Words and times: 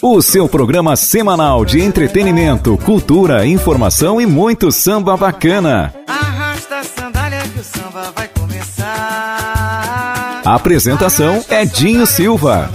O 0.00 0.22
seu 0.22 0.48
programa 0.48 0.94
semanal 0.94 1.64
de 1.64 1.80
entretenimento, 1.80 2.78
cultura, 2.78 3.44
informação 3.44 4.20
e 4.20 4.26
muito 4.26 4.70
samba 4.70 5.16
bacana. 5.16 5.92
Arrasta 6.06 6.78
a 6.78 6.84
sandália 6.84 7.40
que 7.42 7.58
o 7.58 7.64
samba 7.64 8.12
vai 8.14 8.28
começar. 8.28 8.86
A 10.44 10.54
apresentação 10.54 11.44
é 11.48 11.64
Dinho 11.64 12.06
Silva. 12.06 12.70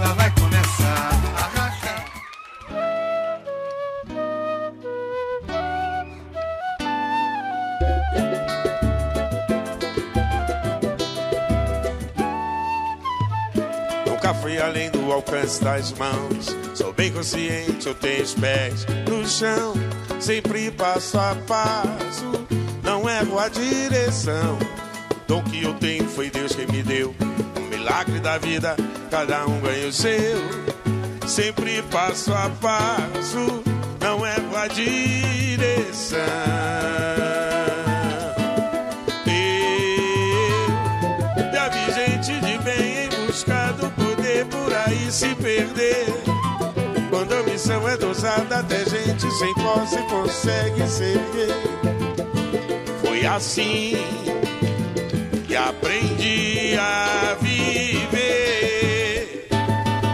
Nunca 14.06 14.34
fui 14.34 14.60
além 14.60 14.92
do 14.92 15.10
alcance 15.10 15.64
das 15.64 15.94
mãos. 15.94 16.63
Sou 16.84 16.92
bem 16.92 17.14
consciente, 17.14 17.88
eu 17.88 17.96
tenho 17.96 18.22
os 18.22 18.34
pés 18.34 18.86
no 19.10 19.26
chão. 19.26 19.74
Sempre 20.20 20.70
passo 20.70 21.18
a 21.18 21.34
passo, 21.48 22.46
não 22.84 23.10
erro 23.10 23.40
a 23.40 23.48
direção. 23.48 24.60
O 25.10 25.16
dom 25.26 25.42
que 25.46 25.64
eu 25.64 25.74
tenho 25.76 26.04
foi 26.10 26.30
Deus 26.30 26.54
quem 26.54 26.68
me 26.68 26.84
deu. 26.84 27.16
Um 27.58 27.70
milagre 27.70 28.20
da 28.20 28.38
vida, 28.38 28.76
cada 29.10 29.48
um 29.48 29.62
ganha 29.62 29.88
o 29.88 29.94
seu. 29.94 30.42
Sempre 31.26 31.82
passo 31.84 32.34
a 32.34 32.50
passo, 32.50 33.64
não 34.02 34.28
erro 34.28 34.58
a 34.58 34.68
direção. 34.68 36.20
Se 45.10 45.36
perder. 45.36 46.33
Quando 47.34 47.50
a 47.50 47.52
missão 47.52 47.90
é 47.90 47.98
dosada, 47.98 48.60
até 48.60 48.86
gente 48.86 49.28
sem 49.32 49.52
posse 49.56 49.98
consegue 50.04 50.88
se 50.88 51.04
erguer. 51.04 51.50
Foi 53.02 53.26
assim 53.26 53.98
que 55.48 55.56
aprendi 55.56 56.78
a 56.78 57.36
viver. 57.42 59.48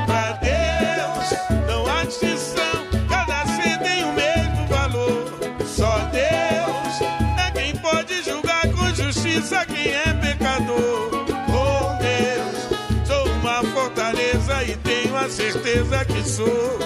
Pra 0.06 0.40
Deus 0.42 1.34
não 1.68 1.86
há 1.88 2.06
distinção, 2.06 2.88
cada 3.10 3.46
ser 3.48 3.78
tem 3.80 4.06
o 4.06 4.14
mesmo 4.14 4.66
valor. 4.68 5.34
Só 5.66 5.98
Deus 6.14 7.02
é 7.38 7.52
quem 7.52 7.76
pode 7.82 8.24
julgar 8.24 8.66
com 8.72 8.96
justiça 8.96 9.66
quem 9.66 9.92
é 9.92 10.14
pecador. 10.22 11.26
Oh 11.50 11.98
Deus, 12.02 12.70
sou 13.06 13.28
uma 13.42 13.62
fortaleza 13.74 14.64
e 14.64 14.78
tenho 14.78 15.18
a 15.18 15.30
certeza 15.30 16.06
que 16.06 16.24
sou 16.24 16.80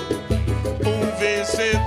vencedor. 1.44 1.84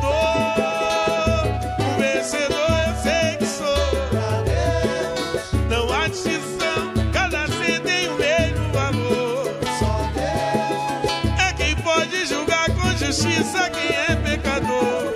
Um 1.81 1.99
vencedor 1.99 2.71
eu 2.87 2.94
sei 3.03 3.37
que 3.39 3.47
sou. 3.47 3.89
Não 5.71 5.93
há 5.93 6.09
distinção, 6.09 6.93
cada 7.12 7.47
ser 7.47 7.81
tem 7.81 8.09
o 8.09 8.16
mesmo 8.16 8.72
valor. 8.72 9.59
Só 9.78 10.11
Deus 10.15 11.41
é 11.41 11.53
quem 11.55 11.75
pode 11.77 12.27
julgar 12.27 12.69
com 12.71 12.97
justiça 12.99 13.71
quem 13.71 13.97
é 13.97 14.16
pecador. 14.16 15.15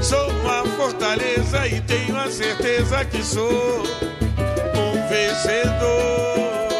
Sou 0.00 0.30
uma 0.30 0.64
fortaleza 0.76 1.66
e 1.66 1.80
tenho 1.80 2.16
a 2.16 2.30
certeza 2.30 3.04
que 3.04 3.22
sou 3.22 3.82
um 4.76 5.08
vencedor. 5.08 6.73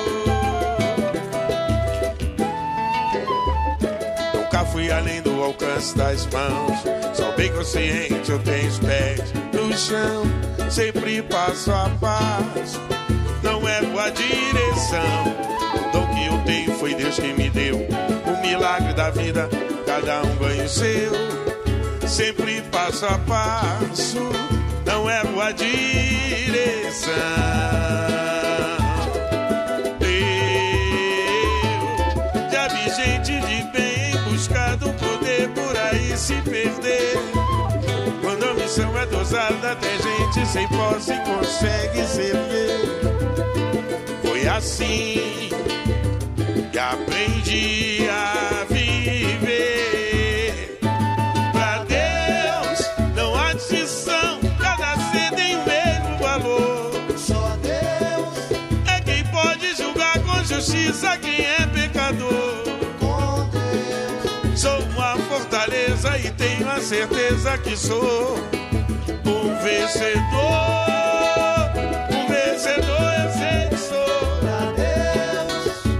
Fui 4.74 4.90
além 4.90 5.22
do 5.22 5.40
alcance 5.40 5.96
das 5.96 6.26
mãos. 6.26 6.82
Sou 7.14 7.32
bem 7.36 7.52
consciente, 7.52 8.28
eu 8.28 8.40
tenho 8.40 8.68
os 8.68 8.80
pés 8.80 9.20
no 9.52 9.72
chão. 9.78 10.24
Sempre 10.68 11.22
passo 11.22 11.70
a 11.70 11.88
passo, 12.00 12.80
não 13.40 13.68
erro 13.68 14.00
a 14.00 14.10
direção. 14.10 15.36
O 15.76 15.92
dom 15.92 16.12
que 16.12 16.26
eu 16.26 16.44
tenho 16.44 16.72
foi 16.72 16.92
Deus 16.96 17.16
quem 17.16 17.34
me 17.34 17.48
deu. 17.50 17.86
O 18.26 18.40
milagre 18.44 18.92
da 18.94 19.10
vida, 19.10 19.48
cada 19.86 20.22
um 20.22 20.36
ganha 20.38 20.64
o 20.64 20.68
seu. 20.68 21.12
Sempre 22.08 22.60
passo 22.62 23.06
a 23.06 23.16
passo, 23.18 24.18
não 24.84 25.08
erro 25.08 25.40
a 25.40 25.52
direção. 25.52 27.14
Dosada, 39.06 39.72
até 39.72 39.96
gente 39.98 40.46
sem 40.46 40.68
posse 40.68 41.12
consegue 41.20 42.06
se 42.06 42.20
erguer. 42.22 42.80
Foi 44.22 44.46
assim 44.48 45.50
que 46.70 46.78
aprendi 46.78 48.08
a 48.08 48.64
viver. 48.68 50.78
Pra 51.52 51.84
Deus 51.84 52.88
não 53.14 53.34
há 53.34 53.52
distinção, 53.52 54.40
cada 54.60 54.96
ser 55.10 55.30
tem 55.34 55.56
o 55.56 55.64
mesmo 55.64 56.16
valor. 56.18 56.92
Só 57.16 57.56
Deus 57.62 58.50
é 58.86 59.00
quem 59.00 59.24
pode 59.26 59.74
julgar 59.76 60.18
com 60.20 60.44
justiça 60.44 61.16
quem 61.18 61.44
é 61.44 61.66
pecador. 61.66 62.62
Sou 64.56 64.78
uma 64.80 65.16
fortaleza 65.28 66.16
e 66.18 66.30
tenho 66.30 66.70
a 66.70 66.80
certeza 66.80 67.58
que 67.58 67.76
sou 67.76 68.38
um 69.26 69.54
vencedor. 69.62 70.20
Um 72.10 72.26
vencedor 72.28 73.12
eu 73.22 73.30
sei 73.32 73.68
que 73.68 73.76
sou. 73.76 74.40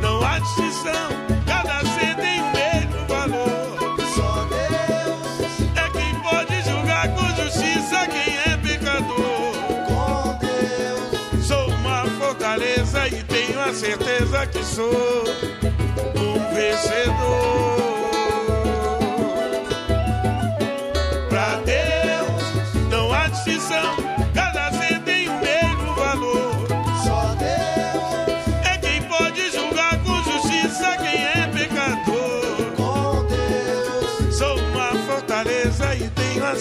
Não 0.01 0.25
há 0.25 0.39
distinção, 0.39 1.09
cada 1.47 1.81
ser 1.81 2.15
tem 2.17 2.43
mesmo 2.53 3.07
valor. 3.09 3.97
Só 4.15 4.45
Deus 4.45 5.41
é 5.77 5.91
quem 5.91 6.15
pode 6.23 6.63
julgar 6.63 7.09
com 7.15 7.27
justiça 7.43 8.07
quem 8.09 8.37
é 8.53 8.57
pecador. 8.57 9.55
Sou 11.43 11.69
uma 11.69 12.07
fortaleza 12.19 13.09
e 13.09 13.23
tenho 13.25 13.61
a 13.61 13.73
certeza 13.73 14.47
que 14.47 14.65
sou 14.65 15.25
um 16.17 16.55
vencedor. 16.55 17.94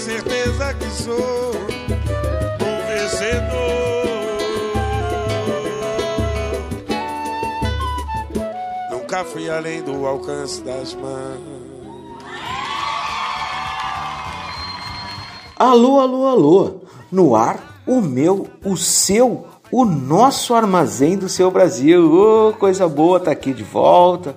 Certeza 0.04 0.74
que 0.74 0.90
sou 0.90 1.56
um 2.60 2.88
vencedor. 2.88 3.64
Nunca 8.92 9.24
fui 9.24 9.50
além 9.50 9.82
do 9.82 10.06
alcance 10.06 10.62
das 10.62 10.94
mãos. 10.94 11.40
Alô, 15.58 16.02
alô, 16.02 16.28
alô. 16.28 16.82
No 17.10 17.34
ar, 17.34 17.82
o 17.88 18.02
meu, 18.02 18.50
o 18.66 18.76
seu, 18.76 19.48
o 19.72 19.86
nosso 19.86 20.54
armazém 20.54 21.18
do 21.18 21.30
seu 21.30 21.50
Brasil. 21.50 22.12
Oh, 22.14 22.52
coisa 22.52 22.90
boa 22.90 23.22
tá 23.22 23.32
aqui 23.32 23.54
de 23.54 23.64
volta. 23.64 24.36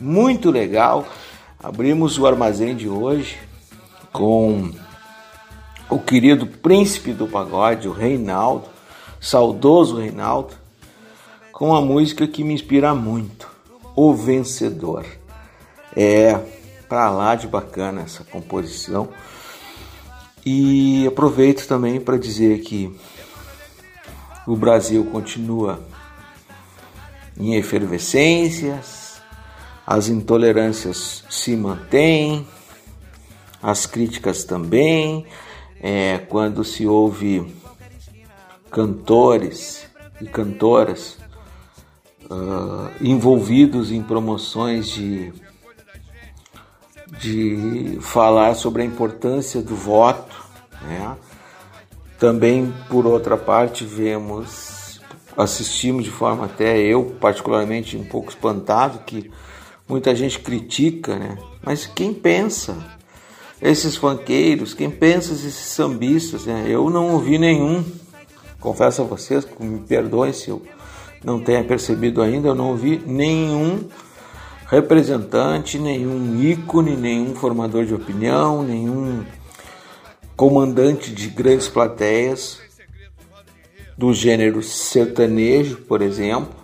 Muito 0.00 0.50
legal. 0.50 1.06
Abrimos 1.62 2.18
o 2.18 2.26
armazém 2.26 2.74
de 2.74 2.88
hoje 2.88 3.38
com 4.12 4.72
o 5.90 5.98
querido 5.98 6.46
príncipe 6.46 7.12
do 7.12 7.26
pagode, 7.26 7.88
o 7.88 7.92
Reinaldo, 7.92 8.68
saudoso 9.20 9.96
Reinaldo, 9.96 10.54
com 11.52 11.74
a 11.74 11.80
música 11.80 12.26
que 12.26 12.44
me 12.44 12.54
inspira 12.54 12.94
muito, 12.94 13.48
O 13.96 14.14
Vencedor. 14.14 15.04
É 15.96 16.38
para 16.88 17.10
lá 17.10 17.34
de 17.34 17.46
bacana 17.46 18.02
essa 18.02 18.24
composição. 18.24 19.08
E 20.44 21.06
aproveito 21.06 21.66
também 21.66 22.00
para 22.00 22.16
dizer 22.16 22.60
que 22.60 22.94
o 24.46 24.56
Brasil 24.56 25.04
continua 25.06 25.80
em 27.36 27.54
efervescências, 27.56 29.20
as 29.86 30.08
intolerâncias 30.08 31.24
se 31.28 31.56
mantêm, 31.56 32.46
as 33.62 33.86
críticas 33.86 34.44
também. 34.44 35.26
É, 35.80 36.18
quando 36.18 36.64
se 36.64 36.86
ouve 36.86 37.54
cantores 38.70 39.86
e 40.20 40.26
cantoras 40.26 41.18
uh, 42.30 42.90
envolvidos 43.00 43.90
em 43.90 44.02
promoções 44.02 44.88
de, 44.88 45.32
de 47.20 47.98
falar 48.00 48.54
sobre 48.54 48.82
a 48.82 48.84
importância 48.84 49.62
do 49.62 49.74
voto. 49.74 50.36
Né? 50.82 51.16
Também, 52.18 52.72
por 52.88 53.06
outra 53.06 53.36
parte, 53.36 53.84
vemos, 53.84 55.00
assistimos 55.36 56.04
de 56.04 56.10
forma 56.10 56.46
até 56.46 56.78
eu, 56.78 57.16
particularmente, 57.20 57.96
um 57.96 58.04
pouco 58.04 58.30
espantado, 58.30 59.00
que 59.00 59.30
muita 59.88 60.14
gente 60.14 60.38
critica, 60.40 61.16
né? 61.16 61.38
mas 61.62 61.86
quem 61.86 62.12
pensa? 62.12 62.97
Esses 63.60 63.96
funkeiros, 63.96 64.74
quem 64.74 64.90
pensa 64.90 65.32
esses 65.32 65.54
sambistas, 65.54 66.46
né? 66.46 66.64
Eu 66.68 66.88
não 66.90 67.12
ouvi 67.12 67.38
nenhum, 67.38 67.84
confesso 68.60 69.02
a 69.02 69.04
vocês, 69.04 69.46
me 69.58 69.80
perdoem 69.80 70.32
se 70.32 70.50
eu 70.50 70.62
não 71.24 71.40
tenha 71.40 71.64
percebido 71.64 72.22
ainda, 72.22 72.48
eu 72.48 72.54
não 72.54 72.68
ouvi 72.68 73.02
nenhum 73.04 73.88
representante, 74.66 75.78
nenhum 75.78 76.40
ícone, 76.40 76.96
nenhum 76.96 77.34
formador 77.34 77.84
de 77.84 77.94
opinião, 77.94 78.62
nenhum 78.62 79.24
comandante 80.36 81.12
de 81.12 81.28
grandes 81.28 81.68
plateias 81.68 82.60
do 83.96 84.14
gênero 84.14 84.62
sertanejo, 84.62 85.78
por 85.78 86.00
exemplo, 86.00 86.54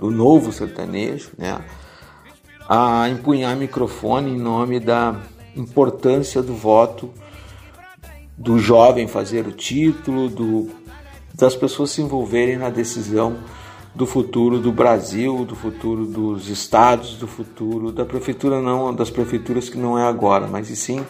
do 0.00 0.10
novo 0.10 0.52
sertanejo, 0.52 1.30
né? 1.38 1.60
A 2.68 3.08
empunhar 3.08 3.56
microfone 3.56 4.30
em 4.30 4.38
nome 4.38 4.80
da 4.80 5.20
importância 5.56 6.42
do 6.42 6.54
voto, 6.54 7.10
do 8.36 8.58
jovem 8.58 9.06
fazer 9.06 9.46
o 9.46 9.52
título, 9.52 10.28
do, 10.28 10.70
das 11.34 11.54
pessoas 11.54 11.90
se 11.90 12.02
envolverem 12.02 12.56
na 12.56 12.70
decisão 12.70 13.38
do 13.94 14.06
futuro 14.06 14.58
do 14.58 14.72
Brasil, 14.72 15.44
do 15.44 15.54
futuro 15.56 16.06
dos 16.06 16.48
estados, 16.48 17.16
do 17.16 17.26
futuro 17.26 17.90
da 17.90 18.04
prefeitura 18.04 18.60
não, 18.60 18.94
das 18.94 19.10
prefeituras 19.10 19.68
que 19.68 19.76
não 19.76 19.98
é 19.98 20.04
agora, 20.04 20.46
mas 20.46 20.70
e 20.70 20.76
sim 20.76 21.04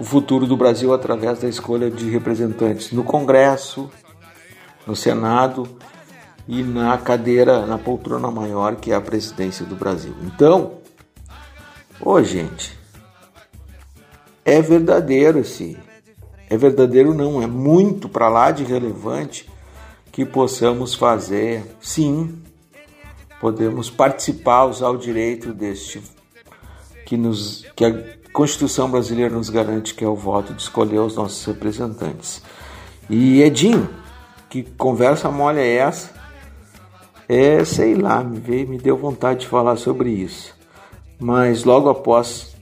o 0.00 0.04
futuro 0.04 0.46
do 0.46 0.56
Brasil 0.56 0.94
através 0.94 1.40
da 1.40 1.48
escolha 1.48 1.90
de 1.90 2.08
representantes 2.08 2.90
no 2.90 3.04
Congresso, 3.04 3.90
no 4.86 4.96
Senado 4.96 5.68
e 6.48 6.62
na 6.62 6.96
cadeira, 6.96 7.66
na 7.66 7.76
poltrona 7.76 8.30
maior 8.30 8.76
que 8.76 8.92
é 8.92 8.94
a 8.94 9.00
presidência 9.00 9.66
do 9.66 9.76
Brasil. 9.76 10.14
Então, 10.22 10.78
ô 12.00 12.22
gente, 12.22 12.79
é 14.50 14.60
verdadeiro 14.60 15.38
esse. 15.38 15.78
É 16.48 16.56
verdadeiro 16.56 17.14
não, 17.14 17.40
é 17.40 17.46
muito 17.46 18.08
para 18.08 18.28
lá 18.28 18.50
de 18.50 18.64
relevante 18.64 19.48
que 20.10 20.24
possamos 20.24 20.94
fazer, 20.94 21.64
sim, 21.80 22.42
podemos 23.40 23.88
participar, 23.88 24.64
usar 24.64 24.90
o 24.90 24.98
direito 24.98 25.52
deste 25.52 26.02
que 27.06 27.16
nos 27.16 27.64
que 27.76 27.84
a 27.84 28.20
Constituição 28.32 28.88
brasileira 28.90 29.34
nos 29.34 29.50
garante 29.50 29.94
que 29.94 30.04
é 30.04 30.08
o 30.08 30.14
voto 30.14 30.54
de 30.54 30.62
escolher 30.62 30.98
os 30.98 31.16
nossos 31.16 31.44
representantes. 31.44 32.42
E 33.08 33.42
Edinho, 33.42 33.88
que 34.48 34.62
conversa 34.62 35.30
mole 35.30 35.60
é 35.60 35.76
essa? 35.76 36.10
É, 37.28 37.64
sei 37.64 37.94
lá, 37.94 38.22
me 38.22 38.38
veio, 38.38 38.68
me 38.68 38.78
deu 38.78 38.96
vontade 38.96 39.40
de 39.40 39.46
falar 39.46 39.76
sobre 39.76 40.10
isso. 40.10 40.54
Mas 41.18 41.64
logo 41.64 41.88
após 41.88 42.56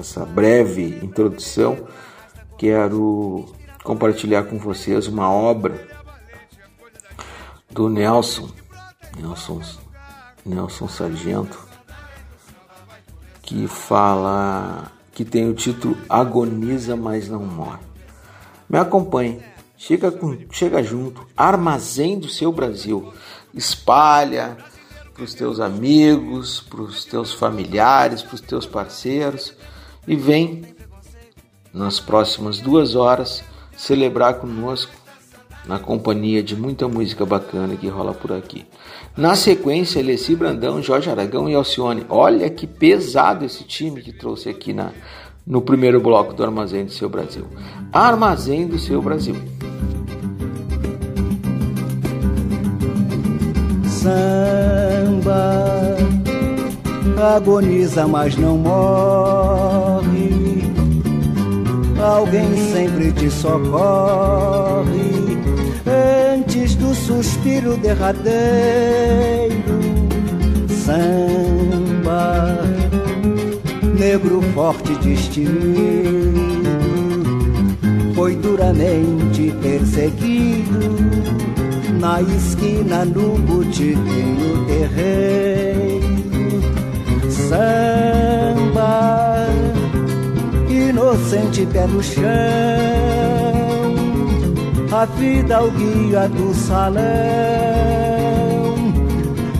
essa 0.00 0.24
breve 0.24 0.98
introdução, 1.02 1.86
quero 2.58 3.46
compartilhar 3.84 4.44
com 4.44 4.58
vocês 4.58 5.06
uma 5.06 5.30
obra 5.30 5.88
do 7.70 7.88
Nelson, 7.88 8.50
Nelson, 9.18 9.60
Nelson 10.44 10.88
Sargento, 10.88 11.58
que 13.42 13.68
fala, 13.68 14.90
que 15.12 15.24
tem 15.24 15.48
o 15.48 15.54
título 15.54 15.96
Agoniza, 16.08 16.96
mas 16.96 17.28
não 17.28 17.44
morre. 17.44 17.80
Me 18.68 18.78
acompanhe, 18.78 19.42
chega, 19.76 20.10
com, 20.10 20.36
chega 20.50 20.82
junto, 20.82 21.26
armazém 21.36 22.18
do 22.18 22.28
seu 22.28 22.50
Brasil, 22.50 23.12
espalha 23.52 24.56
para 25.12 25.24
os 25.24 25.34
teus 25.34 25.60
amigos, 25.60 26.60
para 26.60 26.80
os 26.80 27.04
teus 27.04 27.34
familiares, 27.34 28.22
para 28.22 28.36
os 28.36 28.40
teus 28.40 28.66
parceiros 28.66 29.54
e 30.06 30.16
vem 30.16 30.62
nas 31.72 32.00
próximas 32.00 32.60
duas 32.60 32.94
horas 32.94 33.42
celebrar 33.76 34.34
conosco 34.34 34.92
na 35.66 35.78
companhia 35.78 36.42
de 36.42 36.56
muita 36.56 36.88
música 36.88 37.24
bacana 37.24 37.76
que 37.76 37.88
rola 37.88 38.12
por 38.12 38.32
aqui. 38.32 38.66
Na 39.16 39.34
sequência, 39.34 40.00
Alessi 40.00 40.34
Brandão, 40.34 40.82
Jorge 40.82 41.10
Aragão 41.10 41.48
e 41.48 41.54
Alcione. 41.54 42.04
Olha 42.08 42.48
que 42.48 42.66
pesado 42.66 43.44
esse 43.44 43.64
time 43.64 44.00
que 44.00 44.12
trouxe 44.12 44.48
aqui 44.48 44.72
na, 44.72 44.90
no 45.46 45.60
primeiro 45.60 46.00
bloco 46.00 46.32
do 46.32 46.42
Armazém 46.42 46.84
do 46.84 46.92
Seu 46.92 47.08
Brasil. 47.08 47.46
Armazém 47.92 48.66
do 48.66 48.78
Seu 48.78 49.02
Brasil. 49.02 49.36
Samba 53.86 55.50
agoniza, 57.36 58.06
mas 58.08 58.36
não 58.36 58.56
morre. 58.56 59.39
Alguém 62.02 62.72
sempre 62.72 63.12
te 63.12 63.30
socorre 63.30 64.88
antes 66.34 66.74
do 66.74 66.94
suspiro 66.94 67.76
derradeiro. 67.76 68.30
Samba, 70.84 72.58
negro 73.98 74.40
forte 74.54 74.94
destemido, 74.96 76.70
foi 78.14 78.34
duramente 78.34 79.54
perseguido. 79.60 80.80
Na 82.00 82.22
esquina 82.22 83.04
no 83.04 83.36
botiquinho 83.38 84.64
terreiro. 84.66 86.00
Samba, 87.30 89.46
inocente 90.90 91.64
pé 91.66 91.86
no 91.86 92.02
chão, 92.02 92.24
a 94.92 95.04
vida 95.06 95.62
o 95.62 95.70
guia 95.70 96.28
do 96.28 96.52
salão, 96.52 97.00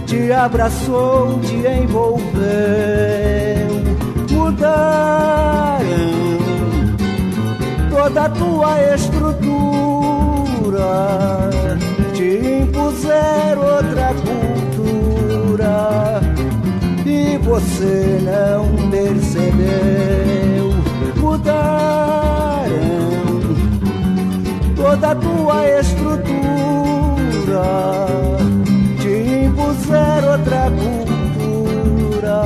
te 0.06 0.32
abraçou, 0.32 1.38
te 1.40 1.54
envolveu, 1.54 2.40
mudaram 4.30 5.80
toda 7.90 8.24
a 8.24 8.30
tua 8.30 8.94
estrutura, 8.94 9.20
te 12.12 12.62
impuseram 12.62 13.62
outra 13.62 14.12
cultura. 14.14 14.40
E 17.06 17.38
você 17.38 18.18
não 18.24 18.90
percebeu. 18.90 20.69
Da 25.00 25.14
tua 25.14 25.66
estrutura 25.80 26.40
te 29.00 29.44
impuseram 29.46 30.32
outra 30.32 30.70
cultura 30.70 32.40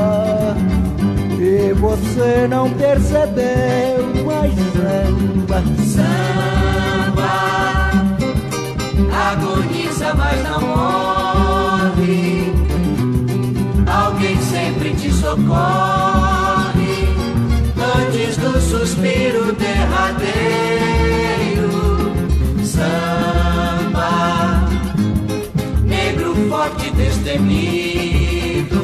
e 1.40 1.72
você 1.74 2.46
não 2.48 2.70
percebeu, 2.70 4.06
mas 4.24 4.54
samba, 4.72 5.62
samba, 5.92 7.34
agoniza, 9.32 10.14
mas 10.14 10.42
não 10.44 10.60
morre. 10.60 12.52
Alguém 13.84 14.40
sempre 14.40 14.94
te 14.94 15.10
socorre 15.12 17.08
antes 18.06 18.36
do 18.36 18.60
suspiro 18.60 19.52
derradeiro 19.54 21.43
samba, 22.74 24.66
negro 25.84 26.34
forte 26.48 26.88
e 26.88 26.90
destemido, 26.90 28.82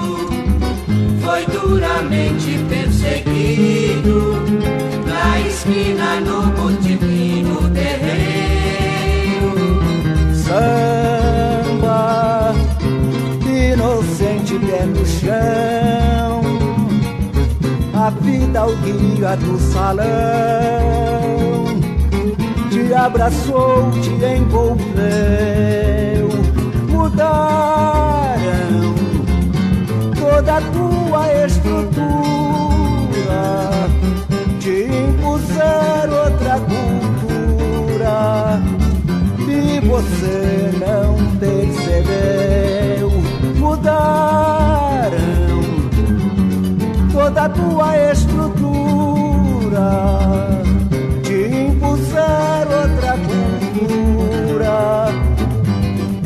foi 1.22 1.44
duramente 1.46 2.58
perseguido 2.68 4.44
na 5.06 5.40
esquina 5.40 6.20
no 6.20 6.42
Botivino 6.52 7.68
terreiro. 7.70 9.54
Samba, 10.34 12.54
inocente 13.44 14.56
pé 14.58 14.86
no 14.86 15.04
chão, 15.06 16.42
a 17.92 18.10
vida 18.10 18.66
o 18.66 18.76
guia 18.76 19.36
do 19.36 19.58
salão 19.58 21.69
te 22.90 22.94
abraçou, 22.94 23.88
te 24.02 24.10
envolveu. 24.10 24.80
Mudaram 26.88 28.40
toda 30.18 30.56
a 30.56 30.60
tua 30.60 31.32
estrutura, 31.46 31.84
te 34.58 34.88
impuseram 34.90 36.16
outra 36.24 36.58
cultura 36.68 38.18
e 39.38 39.80
você 39.86 40.72
não 40.84 41.14
percebeu. 41.38 43.08
Mudaram 43.56 45.20
toda 47.12 47.42
a 47.44 47.48
tua 47.48 48.10
estrutura. 48.10 48.50
te 51.22 51.46
impuser 51.68 52.59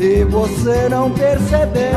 e 0.05 0.23
você 0.23 0.87
não 0.87 1.09
percebeu. 1.11 1.95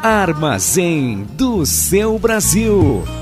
Armazém 0.00 1.26
do 1.36 1.66
seu 1.66 2.18
Brasil. 2.18 3.17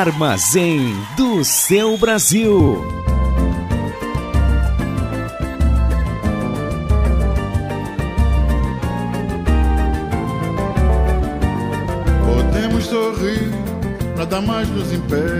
Armazém 0.00 0.96
do 1.14 1.44
seu 1.44 1.94
Brasil. 1.98 2.82
Podemos 12.24 12.84
sorrir, 12.86 13.50
nada 14.16 14.40
mais 14.40 14.66
nos 14.70 14.90
impede. 14.90 15.39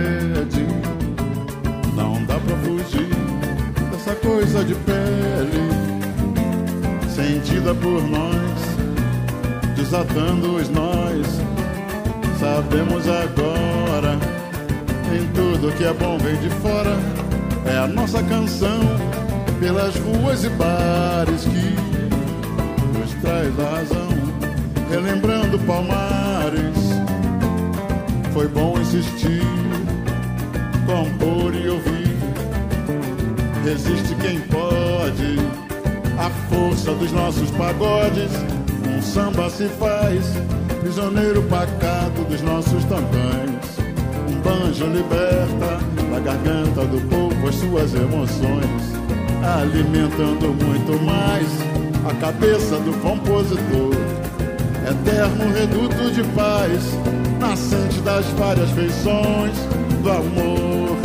E 20.43 20.49
bares 20.49 21.43
que 21.43 22.97
nos 22.97 23.11
traz 23.21 23.59
a 23.59 23.77
razão 23.77 24.11
relembrando 24.89 25.57
palmares. 25.59 26.77
Foi 28.33 28.47
bom 28.47 28.77
insistir, 28.79 29.41
compor 30.85 31.55
e 31.55 31.69
ouvir. 31.69 32.17
Resiste 33.63 34.15
quem 34.15 34.39
pode, 34.41 35.37
a 36.17 36.29
força 36.49 36.93
dos 36.95 37.11
nossos 37.11 37.49
pagodes. 37.51 38.31
Um 38.87 39.01
samba 39.01 39.49
se 39.49 39.67
faz, 39.69 40.25
prisioneiro 40.81 41.43
pacato 41.43 42.23
dos 42.29 42.41
nossos 42.41 42.83
tantãs. 42.85 43.77
Um 44.29 44.41
banjo 44.41 44.85
liberta 44.87 45.79
da 46.11 46.19
garganta 46.19 46.85
do 46.85 46.99
povo 47.09 47.47
as 47.47 47.55
suas 47.55 47.93
emoções, 47.93 49.00
alimentando 49.43 50.53
muito 50.53 51.01
mais 51.03 51.47
a 52.05 52.13
cabeça 52.15 52.77
do 52.77 52.93
compositor 53.01 53.95
eterno 54.87 55.53
reduto 55.53 56.11
de 56.11 56.23
paz, 56.35 56.81
nascente 57.39 57.99
das 58.01 58.25
várias 58.37 58.69
feições 58.71 59.57
do 60.01 60.09
amor. 60.09 60.97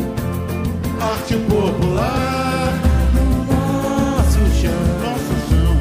Arte 1.01 1.37
popular, 1.37 2.73
nosso 3.49 4.39
chão, 4.61 4.83
nosso 5.03 5.35
chão. 5.49 5.77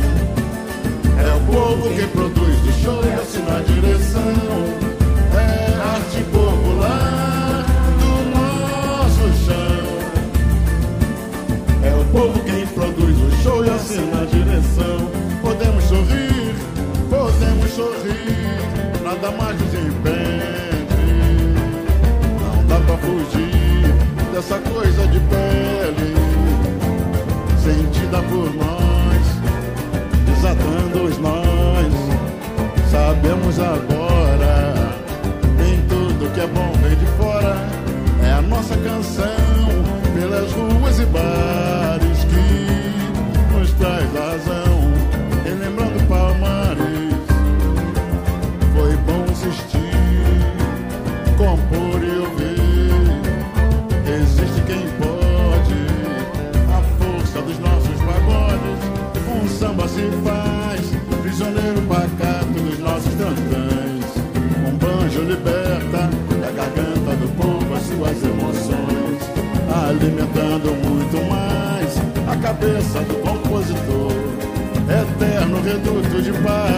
É 1.17 1.33
o 1.35 1.39
povo 1.51 1.89
quem 1.95 2.07
produz 2.09 2.59
o 2.67 2.83
show 2.83 3.01
e 3.05 3.13
assina 3.13 3.57
a 3.57 3.61
direção. 3.61 4.84
O 13.85 13.93
show 13.93 13.95
e 13.95 13.99
assina 13.99 14.21
a 14.21 14.25
direção. 14.25 15.11
Podemos 15.41 15.83
sorrir 15.83 16.35
podemos 17.09 17.71
sorrir, 17.71 19.01
nada 19.03 19.31
mais 19.31 19.59
nos 19.59 19.73
impede. 19.73 20.55
Não 22.41 22.65
dá 22.67 22.79
pra 22.85 22.97
fugir 22.97 23.93
dessa 24.33 24.59
coisa 24.59 25.07
de 25.07 25.19
pele, 25.19 26.15
sentida 27.63 28.21
por 28.23 28.53
nós, 28.55 29.23
desatando 30.25 31.03
os 31.03 31.17
nós. 31.19 31.45
Sabemos 32.91 33.59
agora, 33.59 34.95
nem 35.57 35.81
tudo 35.87 36.33
que 36.33 36.39
é 36.41 36.47
bom 36.47 36.71
vem 36.81 36.95
de 36.97 37.05
fora. 37.17 37.55
É 38.23 38.31
a 38.31 38.41
nossa 38.41 38.75
canção 38.77 39.25
pelas 40.15 40.51
ruas 40.53 40.99
e 40.99 41.05
bares 41.05 42.04
alimentando 70.05 70.71
muito 70.87 71.17
mais 71.27 71.97
a 72.29 72.35
cabeça 72.37 72.99
do 73.01 73.15
compositor. 73.21 74.11
Eterno 74.87 75.61
reduto 75.61 76.21
de 76.21 76.31
paz, 76.43 76.74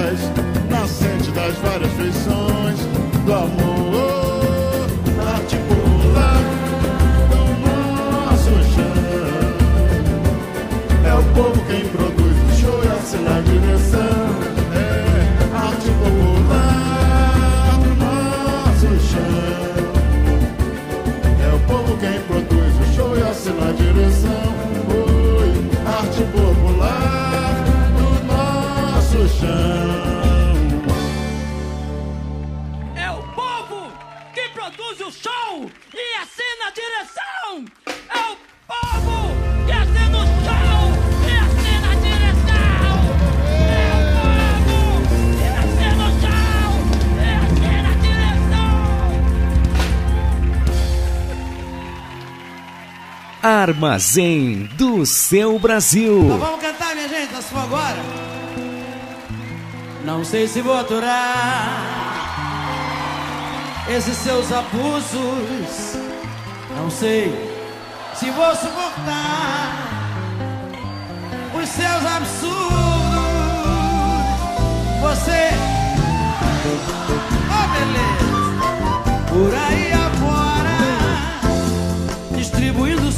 Armazém 53.68 54.70
do 54.78 55.06
seu 55.06 55.60
Brasil. 55.60 56.24
Então 56.24 56.38
vamos 56.38 56.62
cantar, 56.62 56.96
minha 56.96 57.10
gente, 57.10 57.34
nós 57.34 57.46
vamos 57.52 57.66
agora. 57.66 57.98
Não 60.06 60.24
sei 60.24 60.48
se 60.48 60.62
vou 60.62 60.74
aturar 60.74 62.08
esses 63.90 64.16
seus 64.18 64.52
abusos. 64.54 65.98
Não 66.78 66.90
sei 66.90 67.34
se 68.16 68.30
vou 68.32 68.56
suportar 68.56 69.88
os 71.54 71.68
seus 71.68 72.06
absurdos. 72.06 72.58
Você, 75.02 75.50
oh 77.52 77.68
beleza, 77.74 79.28
por 79.30 79.54
aí 79.54 79.87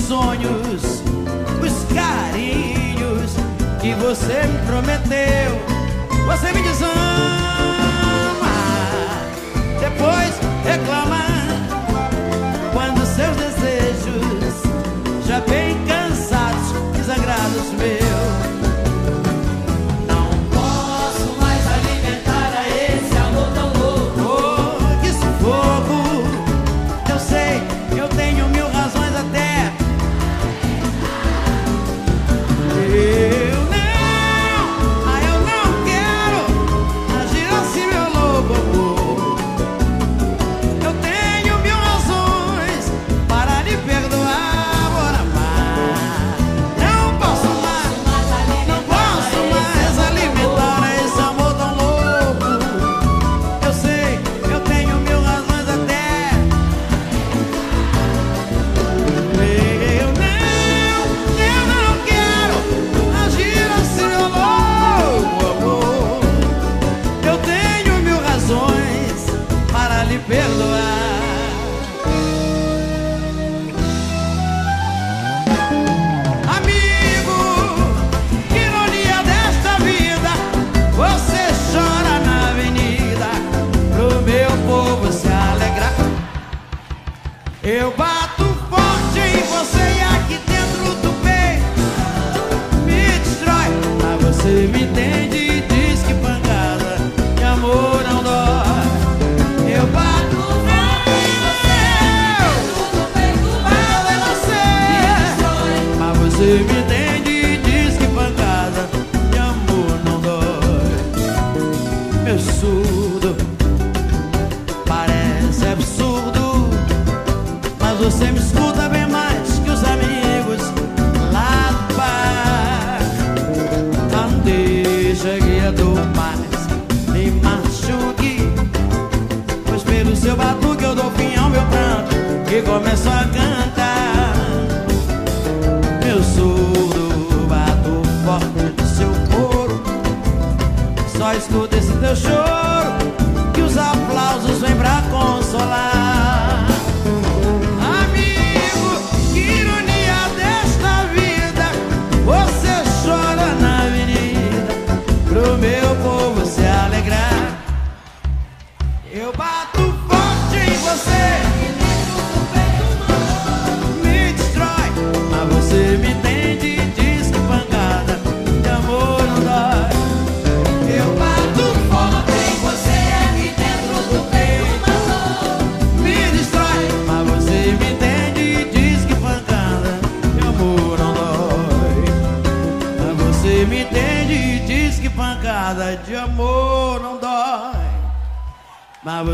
sonhos, 0.09 1.03
os 1.61 1.93
carinhos 1.93 3.31
que 3.79 3.93
você 3.93 4.41
me 4.47 4.57
prometeu. 4.65 5.51
Você 6.25 6.51
me 6.51 6.63
desama, 6.63 6.89
depois 9.79 10.33
reclama 10.65 11.38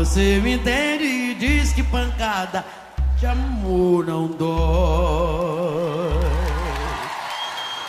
você 0.06 0.38
me 0.38 0.54
entende 0.54 1.04
e 1.04 1.34
diz 1.34 1.72
que 1.72 1.82
pancada 1.82 2.64
de 3.18 3.26
amor 3.26 4.06
não 4.06 4.28
dói. 4.28 4.46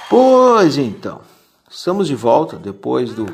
Pois 0.09 0.77
então, 0.79 1.21
estamos 1.69 2.07
de 2.07 2.15
volta 2.15 2.57
depois 2.57 3.13
do 3.13 3.27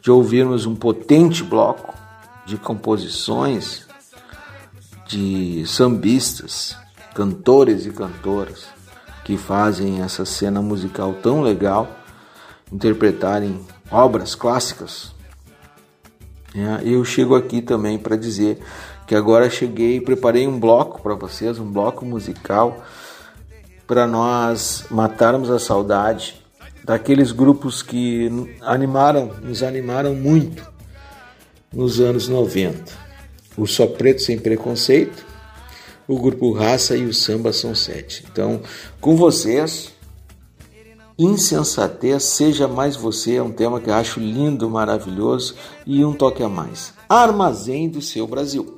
de 0.00 0.08
ouvirmos 0.08 0.66
um 0.66 0.76
potente 0.76 1.42
bloco 1.42 1.92
de 2.46 2.56
composições 2.56 3.88
de 5.06 5.66
sambistas, 5.66 6.76
cantores 7.12 7.86
e 7.86 7.90
cantoras 7.90 8.68
que 9.24 9.36
fazem 9.36 10.00
essa 10.00 10.24
cena 10.24 10.62
musical 10.62 11.12
tão 11.14 11.42
legal, 11.42 11.88
interpretarem 12.70 13.66
obras 13.90 14.36
clássicas. 14.36 15.17
É, 16.54 16.88
Eu 16.88 17.04
chego 17.04 17.34
aqui 17.34 17.60
também 17.60 17.98
para 17.98 18.16
dizer 18.16 18.58
que 19.06 19.14
agora 19.14 19.48
cheguei 19.48 19.96
e 19.96 20.00
preparei 20.00 20.46
um 20.46 20.58
bloco 20.58 21.00
para 21.02 21.14
vocês, 21.14 21.58
um 21.58 21.70
bloco 21.70 22.04
musical 22.04 22.84
para 23.86 24.06
nós 24.06 24.84
matarmos 24.90 25.50
a 25.50 25.58
saudade 25.58 26.44
daqueles 26.84 27.32
grupos 27.32 27.82
que 27.82 28.30
animaram, 28.60 29.32
nos 29.42 29.62
animaram 29.62 30.14
muito 30.14 30.66
nos 31.72 32.00
anos 32.00 32.28
90. 32.28 32.92
O 33.56 33.66
Só 33.66 33.86
Preto 33.86 34.22
Sem 34.22 34.38
Preconceito, 34.38 35.24
o 36.06 36.18
Grupo 36.18 36.52
Raça 36.52 36.96
e 36.96 37.04
o 37.04 37.14
Samba 37.14 37.52
São 37.52 37.74
Sete. 37.74 38.24
Então, 38.30 38.60
com 39.00 39.16
vocês, 39.16 39.92
Insensatez, 41.18 42.22
Seja 42.22 42.68
Mais 42.68 42.94
Você, 42.94 43.34
é 43.34 43.42
um 43.42 43.50
tema 43.50 43.80
que 43.80 43.90
eu 43.90 43.94
acho 43.94 44.20
lindo, 44.20 44.70
maravilhoso 44.70 45.56
e 45.84 46.04
um 46.04 46.12
toque 46.12 46.44
a 46.44 46.48
mais. 46.48 46.94
Armazém 47.08 47.88
do 47.88 48.00
Seu 48.00 48.24
Brasil. 48.24 48.77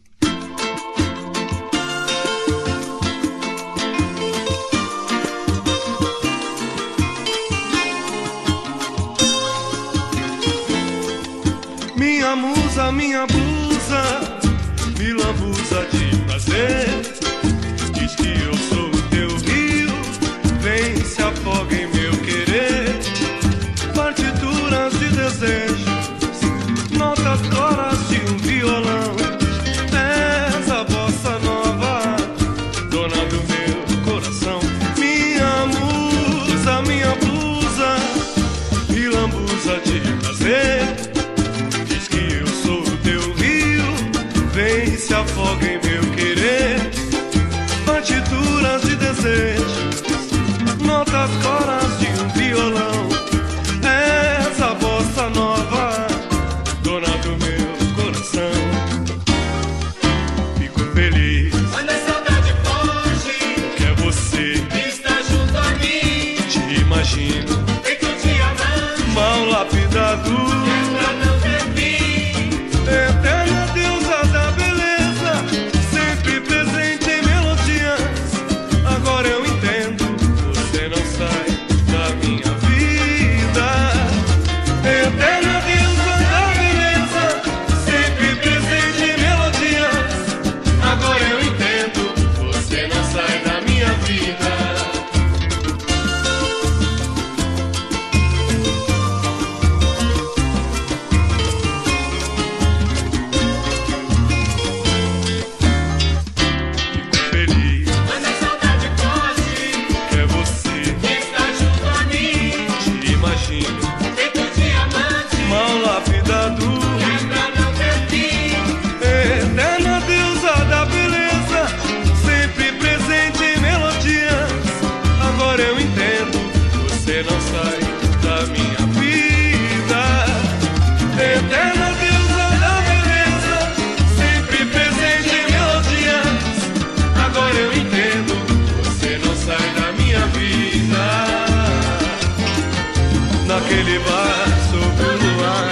Ele 143.71 143.99
bar 143.99 144.47
sobre 144.69 145.03
o 145.05 145.37
luar. 145.37 145.71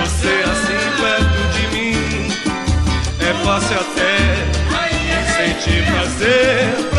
Você 0.00 0.28
é 0.28 0.42
assim 0.42 0.82
perto 1.00 1.40
de 1.52 1.66
mim 1.76 1.96
é 3.20 3.44
fácil 3.44 3.76
até 3.80 4.16
sentir 5.36 5.84
prazer. 5.92 6.95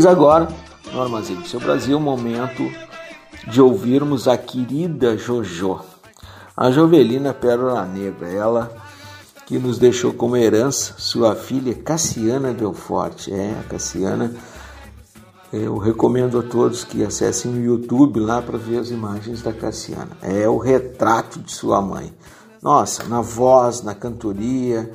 Mas 0.00 0.06
agora, 0.06 0.48
no 0.94 1.02
Armazém 1.02 1.36
do 1.36 1.46
Seu 1.46 1.60
Brasil, 1.60 1.98
é 1.98 2.00
momento 2.00 2.62
de 3.46 3.60
ouvirmos 3.60 4.26
a 4.26 4.38
querida 4.38 5.14
Jojo, 5.14 5.78
a 6.56 6.70
Jovelina 6.70 7.34
Pérola 7.34 7.84
Negra, 7.84 8.26
ela 8.26 8.74
que 9.44 9.58
nos 9.58 9.78
deixou 9.78 10.14
como 10.14 10.38
herança 10.38 10.94
sua 10.96 11.36
filha 11.36 11.74
Cassiana 11.74 12.50
Belforte. 12.50 13.30
É, 13.30 13.54
a 13.60 13.62
Cassiana, 13.64 14.32
eu 15.52 15.76
recomendo 15.76 16.38
a 16.38 16.42
todos 16.42 16.82
que 16.82 17.04
acessem 17.04 17.52
o 17.52 17.62
YouTube 17.62 18.20
lá 18.20 18.40
para 18.40 18.56
ver 18.56 18.78
as 18.78 18.88
imagens 18.88 19.42
da 19.42 19.52
Cassiana. 19.52 20.16
É 20.22 20.48
o 20.48 20.56
retrato 20.56 21.38
de 21.40 21.52
sua 21.52 21.82
mãe. 21.82 22.10
Nossa, 22.62 23.04
na 23.04 23.20
voz, 23.20 23.82
na 23.82 23.94
cantoria, 23.94 24.90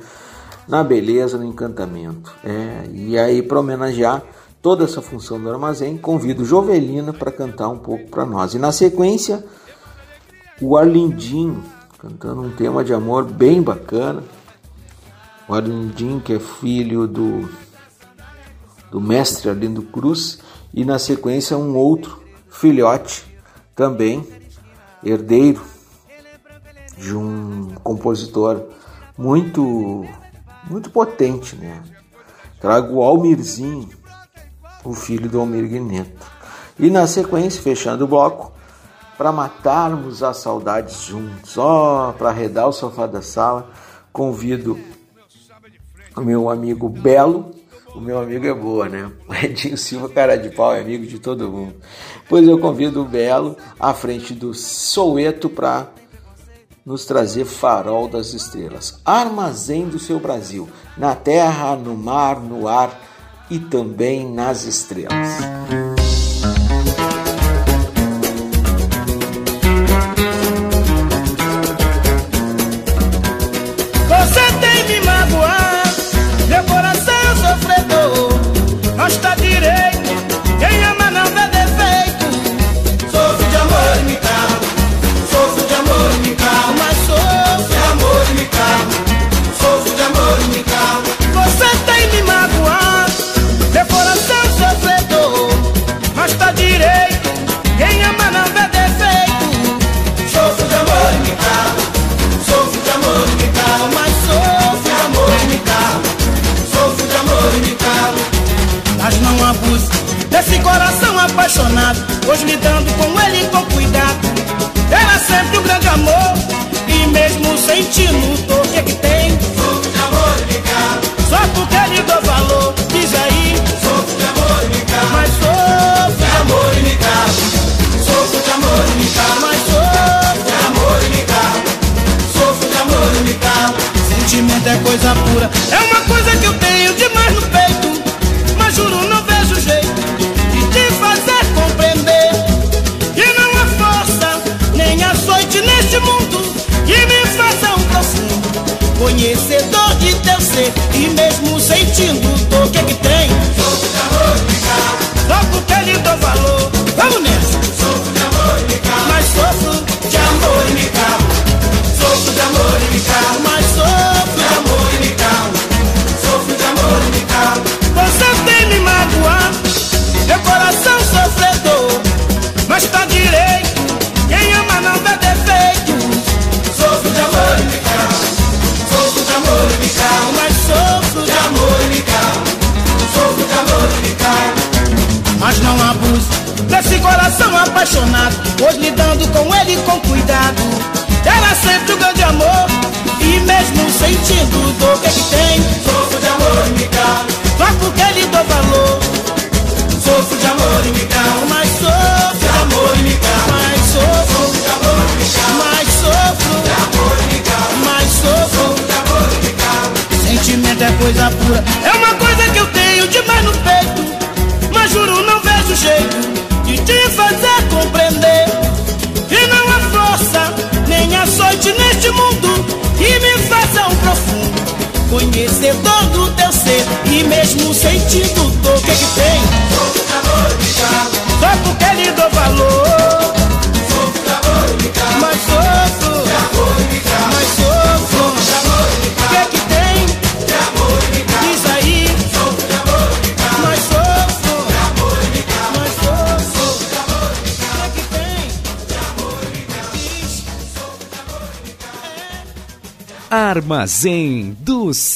na 0.66 0.82
beleza, 0.82 1.38
no 1.38 1.44
encantamento. 1.44 2.34
É, 2.42 2.90
e 2.92 3.16
aí, 3.16 3.40
para 3.40 3.60
homenagear 3.60 4.20
toda 4.66 4.82
essa 4.82 5.00
função 5.00 5.40
do 5.40 5.48
armazém, 5.48 5.96
convido 5.96 6.44
Jovelina 6.44 7.12
para 7.12 7.30
cantar 7.30 7.68
um 7.68 7.78
pouco 7.78 8.10
para 8.10 8.26
nós. 8.26 8.52
E 8.52 8.58
na 8.58 8.72
sequência, 8.72 9.46
o 10.60 10.76
Arlindinho 10.76 11.62
cantando 11.96 12.42
um 12.42 12.50
tema 12.50 12.82
de 12.82 12.92
amor 12.92 13.22
bem 13.26 13.62
bacana. 13.62 14.24
O 15.48 15.54
Arlindinho 15.54 16.20
que 16.20 16.32
é 16.32 16.40
filho 16.40 17.06
do, 17.06 17.48
do 18.90 19.00
mestre 19.00 19.50
Arlindo 19.50 19.82
Cruz 19.82 20.40
e 20.74 20.84
na 20.84 20.98
sequência 20.98 21.56
um 21.56 21.76
outro 21.76 22.20
filhote 22.48 23.24
também 23.72 24.26
herdeiro 25.00 25.62
de 26.98 27.14
um 27.14 27.72
compositor 27.84 28.64
muito 29.16 30.04
muito 30.68 30.90
potente, 30.90 31.54
né? 31.54 31.84
Trago 32.60 32.96
o 32.96 33.02
Almirzinho 33.04 34.05
o 34.88 34.94
filho 34.94 35.28
do 35.28 35.40
Almir 35.40 35.64
neto 35.82 36.26
E 36.78 36.88
na 36.90 37.06
sequência, 37.06 37.62
fechando 37.62 38.04
o 38.04 38.08
bloco, 38.08 38.52
para 39.16 39.32
matarmos 39.32 40.22
a 40.22 40.32
saudade 40.32 40.94
juntos, 40.94 41.56
ó, 41.56 42.10
oh, 42.10 42.12
para 42.12 42.28
arredar 42.28 42.68
o 42.68 42.72
sofá 42.72 43.06
da 43.06 43.22
sala, 43.22 43.70
convido 44.12 44.78
o 46.14 46.20
meu 46.20 46.50
amigo 46.50 46.88
Belo, 46.88 47.50
o 47.94 48.00
meu 48.00 48.18
amigo 48.18 48.46
é 48.46 48.52
boa, 48.52 48.88
né? 48.88 49.10
Edinho 49.42 49.78
Silva, 49.78 50.08
cara 50.10 50.36
de 50.36 50.50
pau, 50.50 50.74
é 50.74 50.80
amigo 50.80 51.06
de 51.06 51.18
todo 51.18 51.50
mundo. 51.50 51.74
Pois 52.28 52.46
eu 52.46 52.58
convido 52.58 53.00
o 53.00 53.04
Belo 53.06 53.56
à 53.80 53.94
frente 53.94 54.34
do 54.34 54.52
Soueto 54.52 55.48
para 55.48 55.88
nos 56.84 57.04
trazer 57.06 57.46
Farol 57.46 58.06
das 58.06 58.34
Estrelas. 58.34 59.00
Armazém 59.04 59.88
do 59.88 59.98
seu 59.98 60.20
Brasil, 60.20 60.68
na 60.96 61.16
terra, 61.16 61.74
no 61.74 61.96
mar, 61.96 62.38
no 62.38 62.68
ar, 62.68 63.00
e 63.50 63.58
também 63.58 64.30
nas 64.32 64.64
estrelas. 64.64 65.95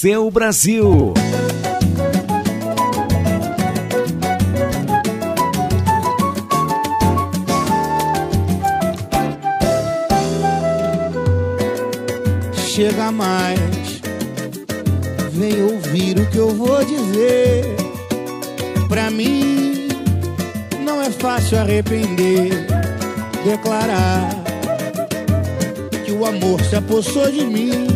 seu 0.00 0.30
Brasil. 0.30 1.12
Chega 12.54 13.12
mais, 13.12 14.00
vem 15.32 15.62
ouvir 15.64 16.18
o 16.18 16.30
que 16.30 16.38
eu 16.38 16.54
vou 16.54 16.82
dizer. 16.82 17.66
Pra 18.88 19.10
mim, 19.10 19.88
não 20.82 21.02
é 21.02 21.10
fácil 21.10 21.58
arrepender, 21.58 22.66
declarar 23.44 24.30
que 26.06 26.12
o 26.12 26.24
amor 26.24 26.58
se 26.62 26.76
apossou 26.76 27.30
de 27.30 27.44
mim 27.44 27.89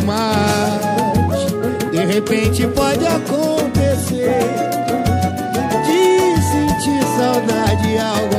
demais. 0.00 0.80
De 1.92 2.04
repente 2.04 2.66
pode 2.68 3.06
acontecer 3.06 4.40
de 5.86 6.42
sentir 6.42 7.02
saudade 7.16 7.98
ao 7.98 8.29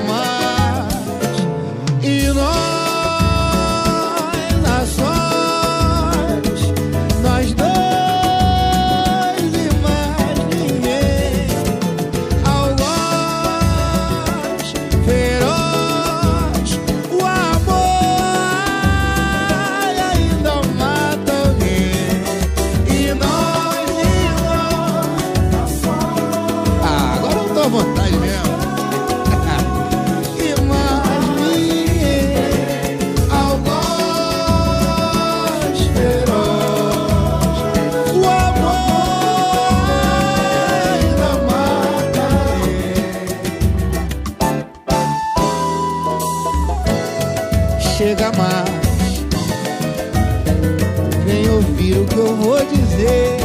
eu 52.21 52.35
vou 52.35 52.59
dizer 52.65 53.37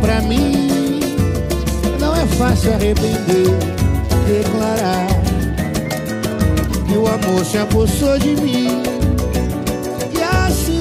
Pra 0.00 0.20
mim. 0.22 1.00
Não 1.98 2.14
é 2.14 2.26
fácil 2.26 2.74
arrepender 2.74 3.48
Declarar 4.26 5.08
que 6.86 6.96
o 6.96 7.06
amor 7.06 7.44
se 7.44 7.58
apossou 7.58 8.18
de 8.18 8.36
mim. 8.36 8.82
E 10.16 10.22
assim 10.46 10.76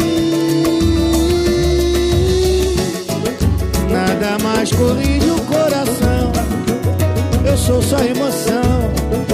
Nada 3.90 4.38
mais 4.44 4.72
corrige 4.72 5.30
o 5.30 5.42
coração. 5.42 6.32
Eu 7.46 7.58
sou 7.58 7.82
só 7.82 7.98
emoção 8.00 8.92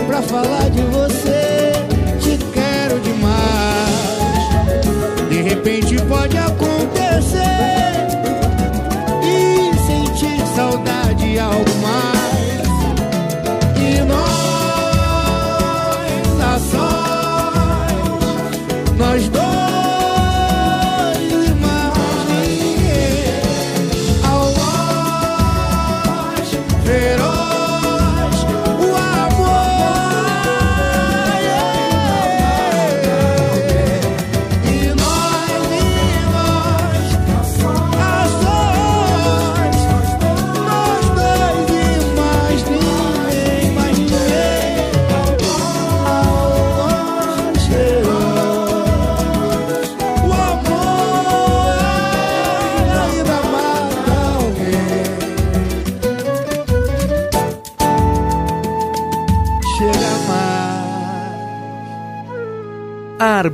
Pra 0.07 0.21
falar 0.21 0.69
de 0.69 0.81
você. 0.81 1.73
Te 2.19 2.37
quero 2.53 2.99
demais. 3.01 3.89
De 5.29 5.41
repente 5.41 5.95
pode 6.07 6.37
acontecer 6.37 6.78
algo 11.39 11.78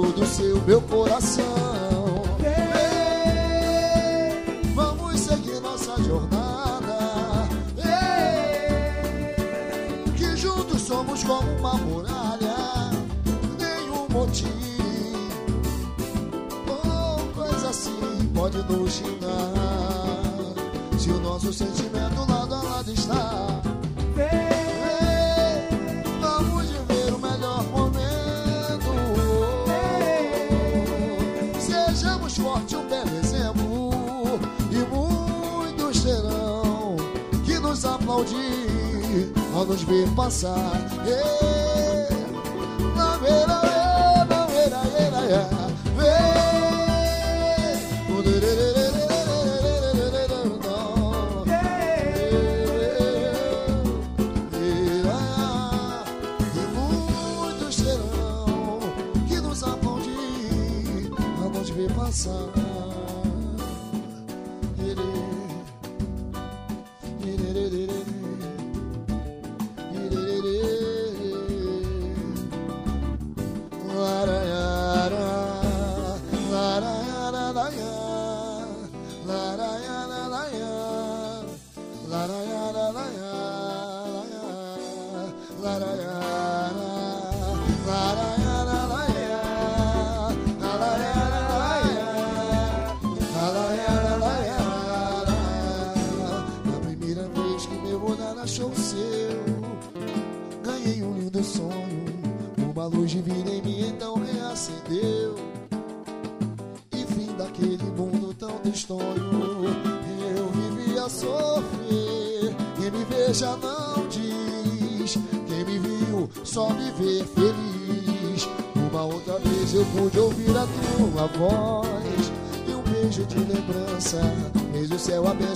Tudo 0.00 0.24
seu, 0.24 0.58
meu 0.62 0.80
coração. 0.80 1.44
Ei, 2.42 4.32
vamos 4.74 5.20
seguir 5.20 5.60
nossa 5.60 5.94
jornada. 6.02 7.46
Ei, 7.76 9.44
que 10.16 10.34
juntos 10.38 10.80
somos 10.80 11.22
como 11.22 11.52
uma 11.58 11.74
muralha. 11.74 12.90
Nenhum 13.58 14.08
motivo 14.08 14.48
ou 16.66 17.18
coisa 17.34 17.68
assim 17.68 18.30
pode 18.34 18.56
nos 18.72 18.94
xingar. 18.94 19.52
Se 20.98 21.10
o 21.10 21.20
nosso 21.20 21.52
sentimento 21.52 22.24
lado 22.26 22.54
a 22.54 22.62
lado 22.62 22.90
está. 22.90 23.59
Aplaudir 38.20 39.32
ao 39.54 39.64
nos 39.64 39.82
ver 39.82 40.08
passar. 40.14 40.54
Não 42.96 43.18
verá, 43.18 44.26
não 44.28 44.46
verá, 44.48 44.82
verá, 44.82 45.20
verá. 45.20 45.69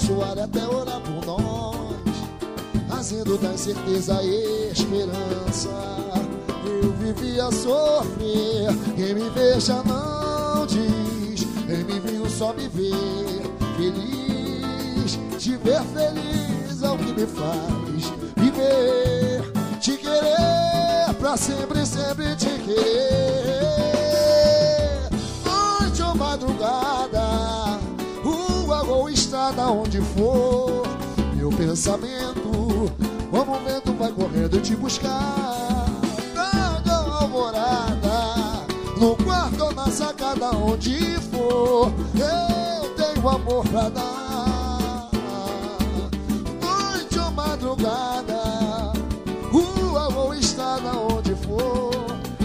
Abençoar 0.05 0.38
até 0.38 0.66
orar 0.66 1.00
por 1.00 1.24
nós 1.24 1.74
Fazendo 2.88 3.36
da 3.38 3.52
incerteza 3.52 4.22
esperança. 4.22 5.70
Eu 6.64 6.92
vivi 6.92 7.40
a 7.40 7.50
sofrer 7.50 8.68
Quem 8.96 9.14
me 9.14 9.30
veja 9.30 9.82
não 9.84 10.66
diz 10.66 11.44
Quem 11.66 11.84
me 11.84 12.00
viu 12.00 12.28
só 12.28 12.52
me 12.52 12.68
vê 12.68 12.90
Feliz 13.76 15.18
Te 15.38 15.57
ver 15.57 15.82
feliz 15.82 16.82
é 16.82 16.90
o 16.90 16.98
que 16.98 17.12
me 17.12 17.26
faz 17.26 17.84
correndo 34.35 34.61
te 34.61 34.74
buscar. 34.74 35.87
Ou 37.07 37.12
alvorada 37.12 38.66
No 38.99 39.16
quarto 39.16 39.64
ou 39.64 39.74
na 39.74 39.87
sacada 39.87 40.51
onde 40.51 41.18
for 41.30 41.93
Eu 42.14 42.91
tenho 42.91 43.28
amor 43.28 43.64
pra 43.68 43.89
dar. 43.89 45.11
Noite 46.61 47.18
ou 47.18 47.30
madrugada 47.30 48.93
Rua 49.53 50.09
ou 50.14 50.35
estrada 50.35 50.91
onde 50.93 51.35
for 51.37 51.91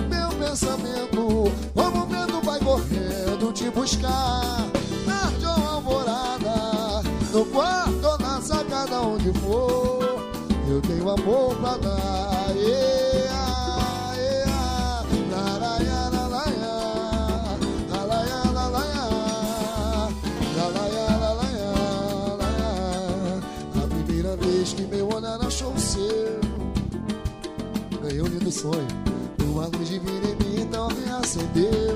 Meu 0.10 0.30
pensamento 0.38 1.20
o 1.22 2.06
vento 2.06 2.42
vai 2.44 2.60
correndo 2.60 3.52
te 3.54 3.70
buscar. 3.72 4.68
Tarde 5.06 5.46
ou 5.46 5.68
alvorada 5.68 7.04
No 7.34 7.46
quarto 7.46 8.06
ou 8.06 8.18
na 8.20 8.42
sacada 8.42 9.02
onde 9.02 9.34
for 9.40 9.79
Pra 11.30 11.78
dar 11.78 12.56
yeah, 12.56 14.16
yeah. 14.18 15.06
Laraia, 15.30 16.10
lalaia. 16.10 16.74
Lalaia, 17.88 18.40
lalaia. 18.52 19.06
Lalaia, 20.58 21.06
lalaia, 21.22 21.70
lalaia. 22.40 22.74
A 23.76 23.88
primeira 23.88 24.36
vez 24.38 24.74
que 24.74 24.82
meu 24.88 25.08
olhar 25.14 25.40
achou 25.46 25.72
o 25.72 25.80
seu 25.80 26.40
Ganhei 28.02 28.22
um 28.24 28.28
lindo 28.28 28.52
sonho 28.52 28.88
Uma 29.44 29.68
luz 29.68 29.88
divina 29.88 30.30
em 30.30 30.36
mim 30.44 30.62
então 30.62 30.88
reacendeu 30.88 31.64
E 31.64 31.89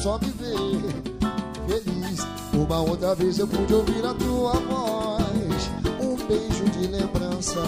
só 0.00 0.18
me 0.18 0.32
Feliz. 1.68 2.26
Uma 2.54 2.80
outra 2.80 3.14
vez 3.14 3.38
eu 3.38 3.46
pude 3.46 3.74
ouvir 3.74 4.04
a 4.04 4.14
tua 4.14 4.52
voz. 4.52 5.70
Um 6.00 6.16
beijo 6.26 6.64
de 6.70 6.86
lembrança. 6.86 7.60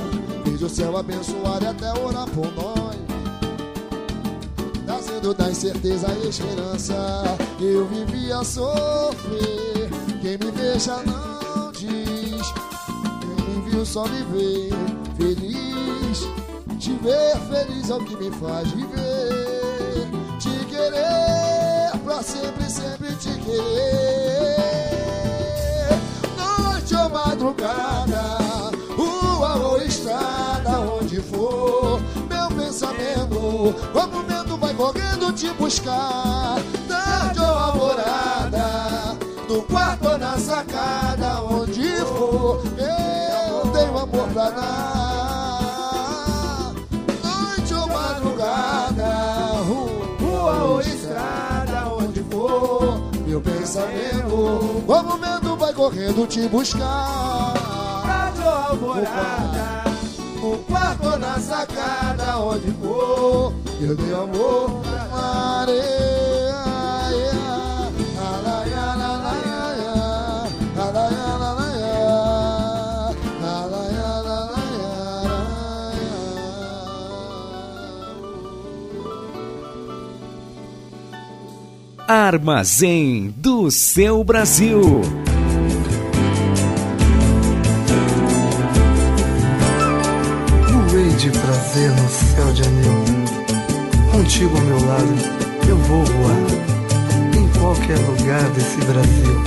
Fez 0.45 0.63
o 0.63 0.69
céu 0.69 0.97
abençoar 0.97 1.63
e 1.63 1.67
até 1.67 1.91
orar 2.01 2.27
por 2.31 2.51
nós. 2.55 2.97
Trazendo 4.87 5.35
da 5.35 5.51
incerteza 5.51 6.09
a 6.09 6.27
esperança. 6.27 6.95
Eu 7.61 7.87
vivi 7.87 8.33
a 8.33 8.43
sofrer. 8.43 9.91
Quem 10.23 10.39
me 10.39 10.51
veja 10.53 11.03
não 11.05 11.71
diz. 11.73 12.53
Quem 13.21 13.57
me 13.57 13.71
viu 13.71 13.85
só 13.85 14.07
me 14.09 14.23
Feliz. 15.19 16.27
Te 16.79 16.99
feliz 16.99 17.91
é 17.91 17.95
o 17.95 18.05
que 18.05 18.17
me 18.17 18.31
faz 18.33 18.71
viver. 18.73 19.52
Sempre, 22.23 22.71
sempre 22.71 23.17
te 23.17 23.37
querer. 23.41 24.57
Noite 26.37 26.95
ou 26.95 27.09
madrugada, 27.09 28.71
rua 28.97 29.57
ou 29.57 29.83
estrada, 29.83 30.79
onde 30.81 31.21
for, 31.21 32.01
meu 32.31 32.49
pensamento, 32.57 33.75
como 33.93 34.23
vento 34.23 34.57
vai 34.57 34.73
correndo 34.73 35.33
te 35.33 35.51
buscar. 35.55 36.59
Tarde 36.89 37.41
ou 37.41 37.45
alvorada, 37.45 39.19
no 39.49 39.63
quarto 39.63 40.09
ou 40.11 40.19
na 40.19 40.39
sacada, 40.39 41.43
onde 41.43 41.97
for, 42.07 42.63
eu 42.79 43.71
tenho 43.73 43.99
amor 43.99 44.29
pra 44.29 44.51
dar. 44.51 45.02
Pensamento, 53.43 54.83
como 54.87 55.19
vento 55.19 55.57
vai 55.57 55.73
correndo 55.73 56.27
te 56.27 56.49
buscar. 56.49 57.55
Ou 58.45 58.49
alvorada, 58.51 59.85
no 60.41 60.59
quarto 60.59 61.19
na 61.19 61.39
sacada, 61.39 62.39
onde 62.39 62.71
for, 62.83 63.53
eu 63.81 63.95
dei 63.95 64.15
amor 64.15 64.83
pra 64.83 65.05
Armazém 82.13 83.33
do 83.39 83.71
seu 83.71 84.23
Brasil. 84.23 85.01
Voei 90.91 91.09
de 91.09 91.31
prazer 91.31 91.91
no 91.91 92.09
céu 92.11 92.53
de 92.53 92.65
anil. 92.65 92.93
Contigo 94.13 94.55
ao 94.59 94.63
meu 94.63 94.87
lado, 94.87 95.15
eu 95.67 95.77
vou 95.79 96.05
voar. 96.05 96.37
Em 97.35 97.49
qualquer 97.59 97.99
lugar 98.01 98.43
desse 98.51 98.77
Brasil. 98.85 99.43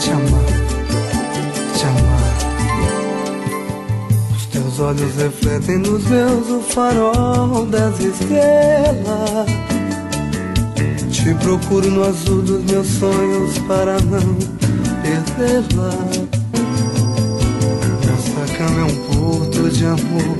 Te 0.00 0.10
amar, 0.10 0.44
te 1.78 1.86
amar. 1.86 2.34
Os 4.36 4.46
teus 4.46 4.80
olhos 4.80 5.16
refletem 5.16 5.78
nos 5.78 6.04
meus 6.04 6.46
o 6.50 6.60
farol 6.60 7.64
das 7.64 7.98
estrelas. 8.00 9.73
Te 11.24 11.32
procuro 11.36 11.90
no 11.90 12.04
azul 12.04 12.42
dos 12.42 12.62
meus 12.70 12.86
sonhos 12.86 13.58
para 13.60 13.94
não 13.94 14.36
perdê-la. 15.00 15.90
Nossa 18.06 18.52
cama 18.58 18.80
é 18.80 18.84
um 18.84 18.94
porto 19.06 19.70
de 19.70 19.86
amor, 19.86 20.36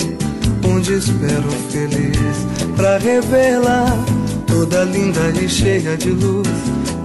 onde 0.68 0.92
espero 0.92 1.48
feliz 1.70 2.36
pra 2.76 2.98
revelar 2.98 3.96
toda 4.46 4.84
linda 4.84 5.32
e 5.42 5.48
cheia 5.48 5.96
de 5.96 6.10
luz 6.10 6.48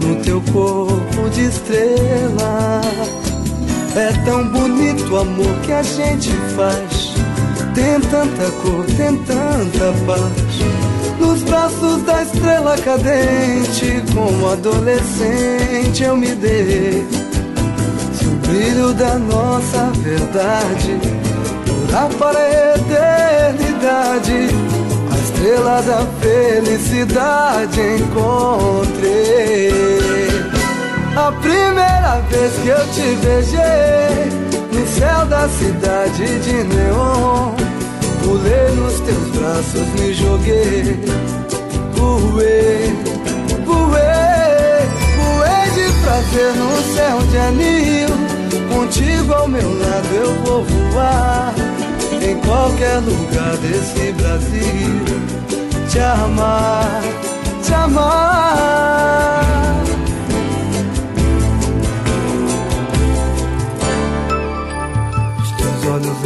no 0.01 0.17
teu 0.23 0.41
corpo 0.51 1.29
de 1.29 1.45
estrela. 1.45 2.81
É 3.95 4.11
tão 4.25 4.45
bonito 4.49 5.09
o 5.09 5.19
amor 5.19 5.55
que 5.65 5.71
a 5.71 5.83
gente 5.83 6.31
faz. 6.53 7.13
Tem 7.73 7.97
tanta 8.11 8.51
cor, 8.61 8.85
tem 8.97 9.15
tanta 9.23 9.93
paz. 10.05 10.78
Nos 11.19 11.43
braços 11.43 12.01
da 12.03 12.23
estrela 12.23 12.77
cadente, 12.77 14.03
como 14.13 14.49
adolescente 14.49 16.03
eu 16.03 16.15
me 16.15 16.33
dei. 16.35 17.05
Se 18.13 18.25
o 18.25 18.31
brilho 18.47 18.93
da 18.93 19.19
nossa 19.19 19.91
verdade 19.97 20.97
durar 21.65 22.09
para 22.17 22.39
a 22.39 22.75
eternidade, 22.75 24.49
a 25.11 25.17
estrela 25.23 25.81
da 25.81 26.05
felicidade 26.21 27.81
encontrei. 27.99 29.69
A 31.15 31.31
primeira 31.33 32.21
vez 32.29 32.53
que 32.63 32.69
eu 32.69 32.87
te 32.93 33.15
beijei 33.25 34.29
no 34.71 34.87
céu 34.87 35.25
da 35.25 35.49
cidade 35.49 36.39
de 36.39 36.63
neon. 36.63 37.58
Pulei 38.29 38.69
nos 38.75 38.99
teus 38.99 39.27
braços, 39.29 39.87
me 39.99 40.13
joguei. 40.13 40.99
Voei, 41.93 42.93
voei, 43.65 44.85
voei 45.17 45.71
de 45.73 45.91
prazer 46.03 46.53
no 46.53 46.71
céu 46.93 47.17
de 47.31 47.37
anil. 47.39 48.09
Contigo 48.71 49.33
ao 49.33 49.47
meu 49.47 49.67
lado 49.67 50.13
eu 50.13 50.43
vou 50.43 50.63
voar. 50.63 51.55
Em 52.21 52.39
qualquer 52.41 52.97
lugar 52.97 53.57
desse 53.57 54.11
Brasil. 54.11 55.05
Te 55.89 55.99
amar, 55.99 57.01
te 57.63 57.73
amar. 57.73 59.58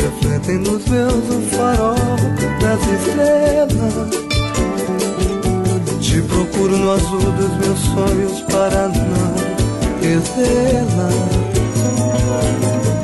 Refletem 0.03 0.57
nos 0.57 0.85
meus 0.87 1.13
o 1.13 1.41
farol 1.55 1.95
das 2.59 2.81
estrelas. 2.91 4.09
Te 6.01 6.21
procuro 6.21 6.77
no 6.77 6.91
azul 6.91 7.21
dos 7.21 7.51
meus 7.65 7.79
sonhos 7.79 8.41
para 8.51 8.89
não 8.89 9.33
perdê-la. 10.01 11.09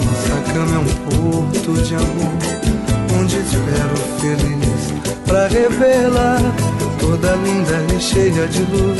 Nossa 0.05 0.53
cama 0.53 0.75
é 0.75 0.79
um 0.79 0.85
porto 1.05 1.71
de 1.83 1.95
amor, 1.95 2.33
onde 3.19 3.37
espero 3.37 3.97
feliz 4.19 4.93
pra 5.25 5.47
revelar 5.47 6.41
toda 6.99 7.35
linda 7.35 7.95
e 7.95 8.01
cheia 8.01 8.45
de 8.47 8.61
luz 8.63 8.99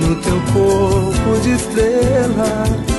no 0.00 0.16
teu 0.16 0.40
corpo 0.52 1.40
de 1.42 1.52
estrela. 1.52 2.97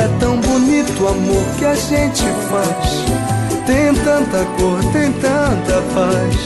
É 0.00 0.08
tão 0.18 0.36
bonito 0.40 1.04
o 1.04 1.08
amor 1.08 1.44
que 1.58 1.64
a 1.66 1.74
gente 1.74 2.24
faz. 2.48 3.04
Tem 3.66 3.92
tanta 4.02 4.46
cor, 4.56 4.82
tem 4.94 5.12
tanta 5.12 5.82
paz. 5.94 6.36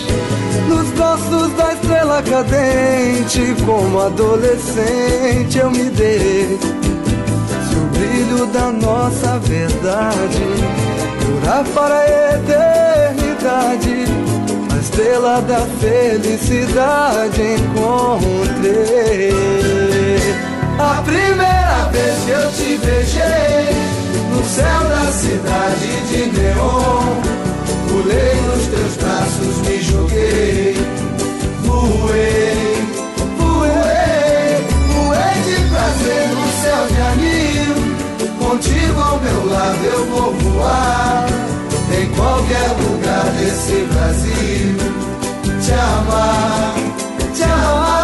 Nos 0.68 0.90
braços 0.90 1.52
da 1.52 1.72
estrela 1.72 2.20
cadente, 2.20 3.54
como 3.64 4.00
adolescente 4.00 5.58
eu 5.58 5.70
me 5.70 5.88
dei. 5.90 6.58
Se 6.58 7.76
o 7.76 7.86
brilho 7.96 8.46
da 8.46 8.72
nossa 8.72 9.38
verdade 9.38 10.42
durar 11.24 11.64
para 11.66 11.94
a 11.94 12.34
eternidade, 12.34 14.04
a 14.74 14.76
estrela 14.80 15.40
da 15.42 15.60
felicidade 15.78 17.40
encontrei. 17.54 19.04
A 20.78 21.02
primeira 21.02 21.88
vez 21.92 22.24
que 22.24 22.30
eu 22.30 22.50
te 22.52 22.78
beijei 22.84 23.74
no 24.30 24.44
céu 24.44 24.80
da 24.88 25.12
cidade 25.12 26.00
de 26.08 26.26
neon, 26.36 27.22
pulei 27.88 28.34
nos 28.42 28.66
teus 28.66 28.96
braços, 28.96 29.56
me 29.68 29.80
joguei, 29.80 30.76
voei, 31.62 32.84
voei, 33.38 34.66
voei 34.90 35.34
de 35.44 35.68
prazer 35.70 36.28
no 36.30 36.46
céu 36.62 36.86
de 36.88 37.00
anil. 37.12 37.74
Contigo 38.38 39.00
ao 39.00 39.20
meu 39.20 39.46
lado 39.46 39.84
eu 39.84 40.04
vou 40.06 40.34
voar 40.34 41.26
em 41.96 42.06
qualquer 42.16 42.68
lugar 42.82 43.24
desse 43.38 43.86
Brasil. 43.92 44.76
Te 45.62 45.72
amar, 45.72 46.74
te 47.32 47.42
amar. 47.44 48.03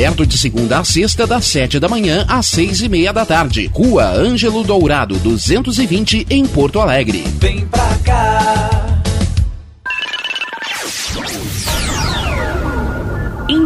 Aberto 0.00 0.24
de 0.24 0.38
segunda 0.38 0.78
a 0.78 0.84
sexta, 0.84 1.26
das 1.26 1.44
7 1.44 1.78
da 1.78 1.86
manhã 1.86 2.24
às 2.26 2.46
6 2.46 2.80
e 2.80 2.88
meia 2.88 3.12
da 3.12 3.26
tarde. 3.26 3.70
Rua 3.70 4.10
Ângelo 4.10 4.64
Dourado, 4.64 5.16
220, 5.18 6.26
em 6.30 6.46
Porto 6.46 6.80
Alegre. 6.80 7.22
Vem 7.38 7.66
pra 7.66 7.98
cá. 8.02 8.89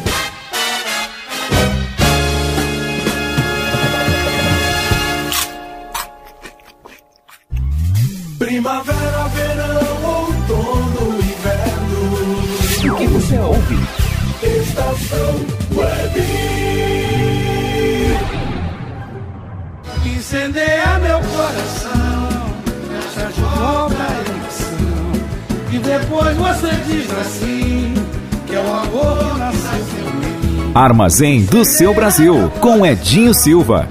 Armazém 30.73 31.43
do 31.43 31.65
seu 31.65 31.93
Brasil, 31.93 32.49
com 32.61 32.85
Edinho 32.85 33.33
Silva. 33.33 33.89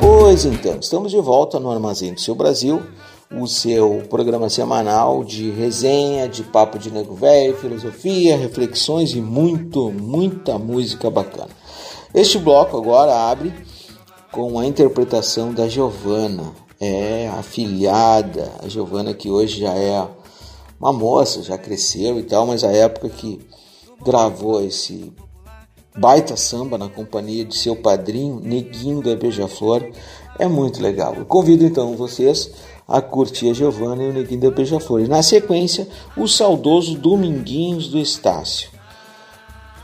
Pois 0.00 0.44
então, 0.44 0.78
estamos 0.80 1.12
de 1.12 1.20
volta 1.20 1.60
no 1.60 1.70
Armazém 1.70 2.14
do 2.14 2.20
Seu 2.20 2.34
Brasil, 2.34 2.82
o 3.30 3.46
seu 3.46 4.02
programa 4.10 4.48
semanal 4.48 5.22
de 5.22 5.52
resenha, 5.52 6.28
de 6.28 6.42
papo 6.42 6.80
de 6.80 6.90
nego 6.90 7.14
velho, 7.14 7.56
filosofia, 7.56 8.36
reflexões 8.36 9.12
e 9.12 9.20
muito, 9.20 9.92
muita 9.92 10.58
música 10.58 11.08
bacana. 11.08 11.50
Este 12.12 12.38
bloco 12.38 12.76
agora 12.76 13.30
abre 13.30 13.54
com 14.32 14.58
a 14.58 14.66
interpretação 14.66 15.52
da 15.52 15.68
Giovana, 15.68 16.61
é 16.84 17.28
a 17.28 17.44
filhada, 17.44 18.50
a 18.60 18.66
Giovana 18.66 19.14
que 19.14 19.30
hoje 19.30 19.60
já 19.60 19.72
é 19.72 20.04
uma 20.80 20.92
moça, 20.92 21.40
já 21.40 21.56
cresceu 21.56 22.18
e 22.18 22.24
tal, 22.24 22.44
mas 22.44 22.64
a 22.64 22.72
época 22.72 23.08
que 23.08 23.38
gravou 24.04 24.60
esse 24.60 25.12
baita 25.96 26.36
samba 26.36 26.76
na 26.76 26.88
companhia 26.88 27.44
de 27.44 27.56
seu 27.56 27.76
padrinho, 27.76 28.40
Neguinho 28.42 29.00
da 29.00 29.14
Beija-Flor, 29.14 29.92
é 30.36 30.48
muito 30.48 30.82
legal. 30.82 31.14
Eu 31.14 31.24
convido 31.24 31.64
então 31.64 31.94
vocês 31.96 32.50
a 32.88 33.00
curtir 33.00 33.50
a 33.50 33.54
Giovana 33.54 34.02
e 34.02 34.08
o 34.08 34.12
Neguinho 34.12 34.40
da 34.40 34.50
Beija-Flor. 34.50 35.02
E 35.02 35.08
na 35.08 35.22
sequência, 35.22 35.86
o 36.16 36.26
saudoso 36.26 36.98
Dominguinhos 36.98 37.86
do 37.86 37.98
Estácio. 38.00 38.70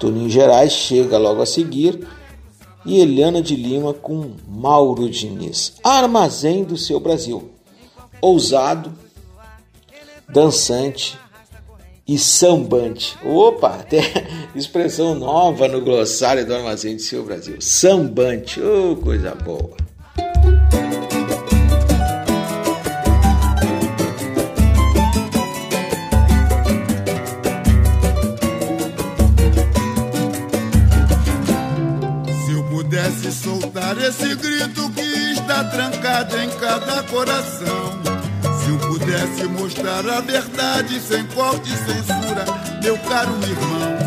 Toninho 0.00 0.28
Gerais 0.28 0.72
chega 0.72 1.16
logo 1.16 1.42
a 1.42 1.46
seguir 1.46 2.04
e 2.88 3.00
Eliana 3.00 3.42
de 3.42 3.54
Lima 3.54 3.92
com 3.92 4.32
Mauro 4.48 5.10
Diniz. 5.10 5.74
Armazém 5.84 6.64
do 6.64 6.78
seu 6.78 6.98
Brasil. 6.98 7.50
Ousado, 8.20 8.90
dançante 10.26 11.18
e 12.06 12.18
sambante. 12.18 13.14
Opa, 13.22 13.74
até 13.74 14.00
expressão 14.56 15.14
nova 15.14 15.68
no 15.68 15.82
glossário 15.82 16.46
do 16.46 16.54
Armazém 16.54 16.96
do 16.96 17.02
seu 17.02 17.22
Brasil. 17.22 17.60
Sambante, 17.60 18.58
oh, 18.60 18.96
coisa 18.96 19.34
boa. 19.34 19.87
Esse 34.08 34.34
grito 34.36 34.88
que 34.92 35.32
está 35.32 35.64
trancado 35.64 36.34
em 36.38 36.48
cada 36.58 37.02
coração. 37.02 38.00
Se 38.58 38.70
eu 38.70 38.78
pudesse 38.78 39.44
mostrar 39.44 40.08
a 40.08 40.22
verdade 40.22 40.98
sem 40.98 41.26
corte 41.26 41.70
e 41.70 41.76
censura, 41.76 42.46
meu 42.82 42.96
caro 43.00 43.32
irmão. 43.42 43.98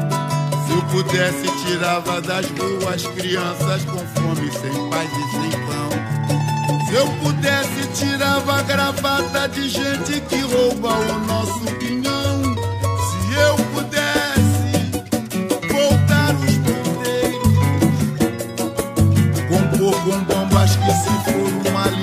Se 0.66 0.74
eu 0.74 0.82
pudesse, 0.88 1.66
tirava 1.68 2.20
das 2.20 2.48
ruas 2.48 3.06
crianças 3.16 3.86
com 3.86 4.00
fome, 4.20 4.52
sem 4.52 4.90
paz 4.90 5.08
e 5.12 5.32
sem 5.34 5.52
pão. 5.68 6.88
Se 6.88 6.94
eu 6.96 7.08
pudesse, 7.20 7.88
tirava 7.94 8.58
a 8.58 8.64
gravata 8.64 9.50
de 9.50 9.70
gente 9.70 10.20
que 10.22 10.40
rouba 10.42 10.98
o 10.98 11.20
nosso 11.28 11.78
dinheiro 11.78 12.11
se 20.94 21.10
fuma 21.26 22.01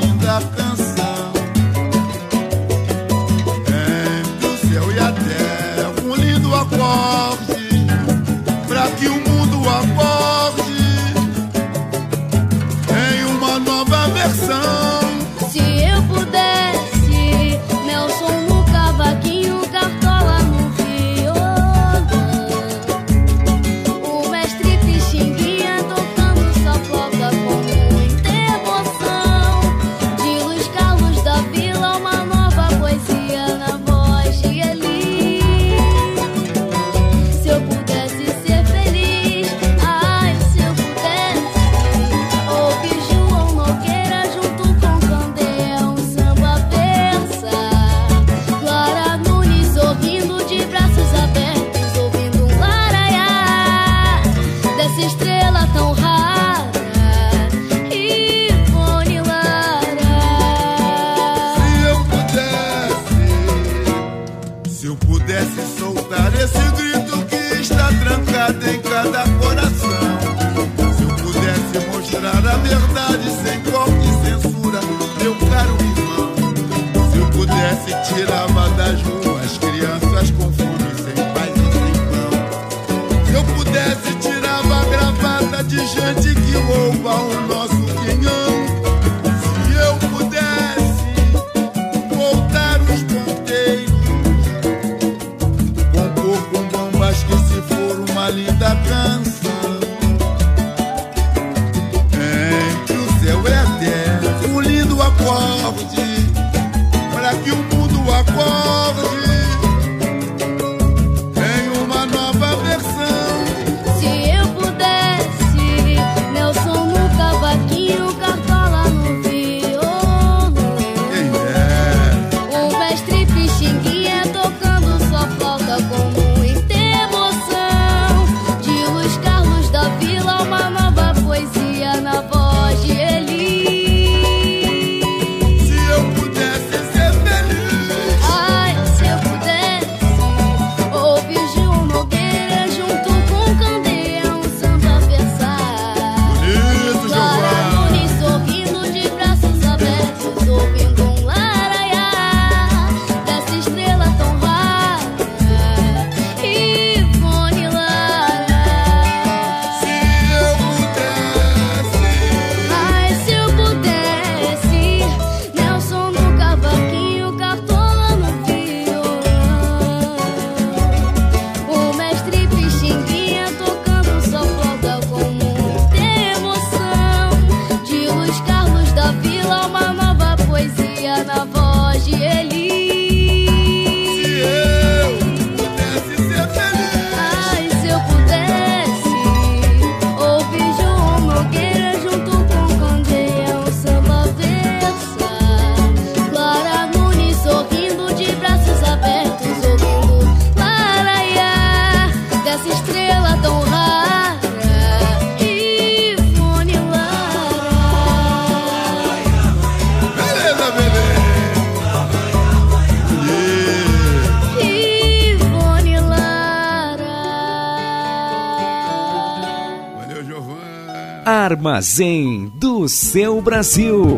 Brasil. 223.49 224.18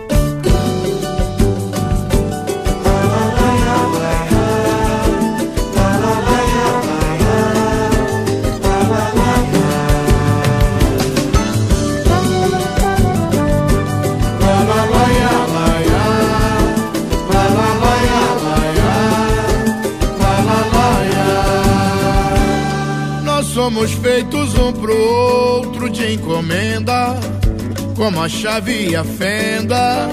Chave 28.41 28.89
e 28.89 28.95
a 28.95 29.03
fenda, 29.03 30.09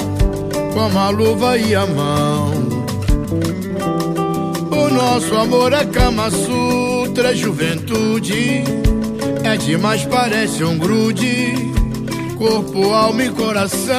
como 0.75 0.99
a 0.99 1.09
luva 1.09 1.57
e 1.57 1.75
a 1.75 1.87
mão. 1.87 2.53
O 4.71 4.91
nosso 4.93 5.35
amor 5.35 5.73
é 5.73 5.87
Kama 5.87 6.31
Sutra, 6.31 7.35
juventude, 7.35 8.65
é 9.43 9.57
demais, 9.57 10.05
parece 10.05 10.63
um 10.63 10.77
grude, 10.77 11.55
corpo, 12.37 12.93
alma 12.93 13.25
e 13.25 13.31
coração. 13.31 13.97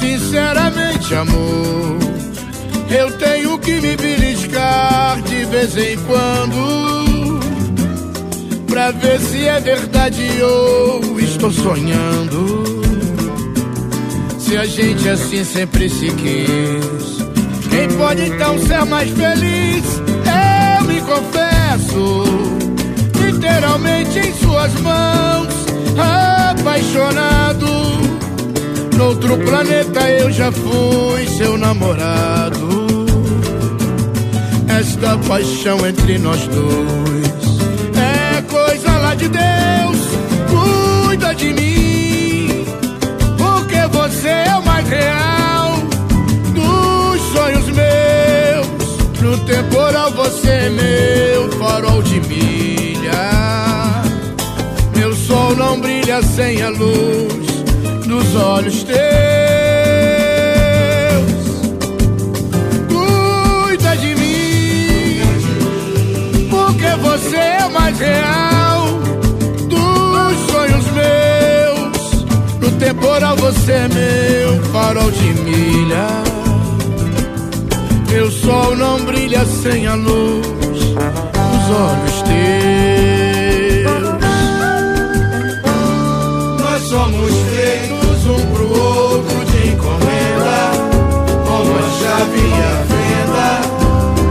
Sinceramente, 0.00 1.14
amor. 1.14 1.98
Eu 2.90 3.16
tenho 3.16 3.56
que 3.60 3.80
me 3.80 3.96
beliscar 3.96 5.22
de 5.22 5.44
vez 5.44 5.76
em 5.76 5.96
quando 5.98 7.22
Pra 8.72 8.90
ver 8.90 9.20
se 9.20 9.46
é 9.46 9.60
verdade 9.60 10.26
ou 10.42 11.20
estou 11.48 11.50
sonhando 11.50 12.62
Se 14.38 14.56
a 14.56 14.64
gente 14.64 15.08
assim 15.08 15.42
sempre 15.42 15.88
se 15.88 16.06
quis 16.12 17.18
Quem 17.68 17.88
pode 17.98 18.22
então 18.26 18.56
ser 18.60 18.84
mais 18.84 19.10
feliz? 19.10 19.84
Eu 20.78 20.84
me 20.84 21.00
confesso 21.00 22.24
Literalmente 23.20 24.20
em 24.20 24.32
suas 24.34 24.72
mãos 24.82 25.48
Apaixonado 26.50 27.66
Noutro 28.96 29.36
planeta 29.38 30.08
eu 30.10 30.30
já 30.30 30.52
fui 30.52 31.26
seu 31.26 31.58
namorado. 31.58 32.96
Esta 34.68 35.18
paixão 35.26 35.84
entre 35.84 36.18
nós 36.18 36.40
dois 36.46 37.96
é 37.96 38.42
coisa 38.42 38.90
lá 38.98 39.14
de 39.16 39.28
Deus. 39.28 39.51
Cuida 41.32 41.34
de 41.34 41.52
mim, 41.54 42.64
porque 43.38 43.86
você 43.96 44.28
é 44.28 44.54
o 44.56 44.64
mais 44.64 44.86
real 44.86 45.78
dos 46.54 47.22
sonhos 47.32 47.66
meus. 47.70 49.20
No 49.20 49.38
temporal 49.46 50.10
você 50.10 50.48
é 50.48 50.68
meu 50.68 51.50
farol 51.58 52.02
de 52.02 52.20
milha. 52.20 54.02
Meu 54.94 55.14
sol 55.14 55.56
não 55.56 55.80
brilha 55.80 56.22
sem 56.22 56.60
a 56.60 56.68
luz 56.68 57.46
dos 58.06 58.36
olhos 58.36 58.82
teus. 58.82 58.98
Cuida 62.88 63.96
de 63.96 64.14
mim, 64.16 65.22
porque 66.50 66.94
você 67.00 67.36
é 67.36 67.66
o 67.66 67.72
mais 67.72 67.98
real 67.98 68.51
temporal 72.82 73.36
você 73.36 73.72
é 73.72 73.88
meu 73.88 74.60
farol 74.72 75.10
de 75.12 75.34
milha. 75.42 76.06
Meu 78.10 78.28
sol 78.30 78.76
não 78.76 78.98
brilha 79.04 79.44
sem 79.44 79.86
a 79.86 79.94
luz 79.94 80.46
dos 80.46 81.70
olhos 81.86 82.22
teus. 82.22 82.42
Nós 86.60 86.82
somos 86.82 87.32
feitos 87.52 88.26
um 88.26 88.46
pro 88.52 88.68
outro 88.68 89.44
de 89.44 89.68
encomenda, 89.68 90.72
como 91.46 91.70
a 91.78 91.82
chave 92.00 92.40
e 92.40 92.60
a 92.70 92.74
fenda, 92.90 93.48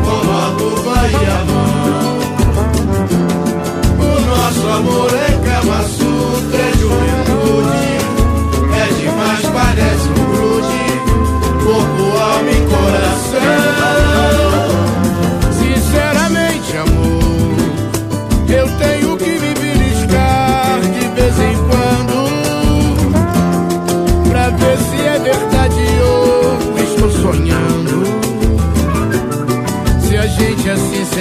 como 0.05 0.31
a 0.37 0.47
luva 0.59 0.99
e 1.07 1.15
a 1.25 1.39
mão. 1.45 2.19
O 3.97 4.11
nosso 4.27 4.67
amor 4.67 5.10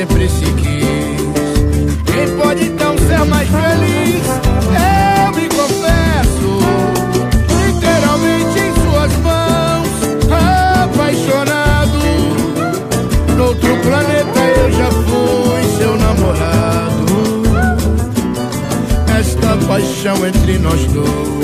sempre 0.00 0.28
se 0.30 0.44
quis. 0.54 1.20
Quem 2.06 2.36
pode 2.38 2.64
então 2.64 2.96
ser 2.96 3.22
mais 3.26 3.46
feliz? 3.48 4.24
Eu 4.72 5.32
me 5.34 5.46
confesso 5.50 6.58
Literalmente 7.66 8.58
em 8.58 8.72
suas 8.80 9.12
mãos 9.18 9.88
Apaixonado. 10.84 11.98
Noutro 13.36 13.76
planeta 13.78 14.40
eu 14.56 14.72
já 14.72 14.90
fui 14.90 15.78
seu 15.78 15.96
namorado. 15.98 17.42
Esta 19.18 19.56
paixão 19.66 20.26
entre 20.26 20.58
nós 20.58 20.82
dois 20.86 21.39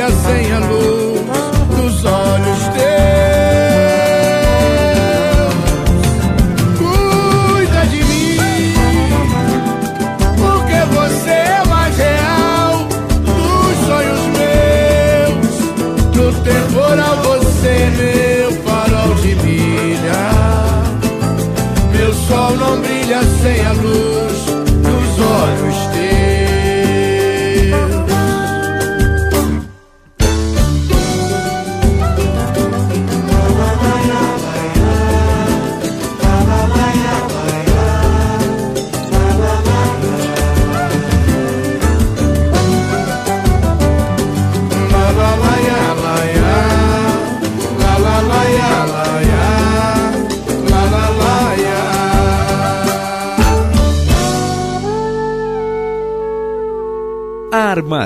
brilha 0.00 0.10
sem 0.10 0.52
a 0.52 0.58
luz 0.60 1.09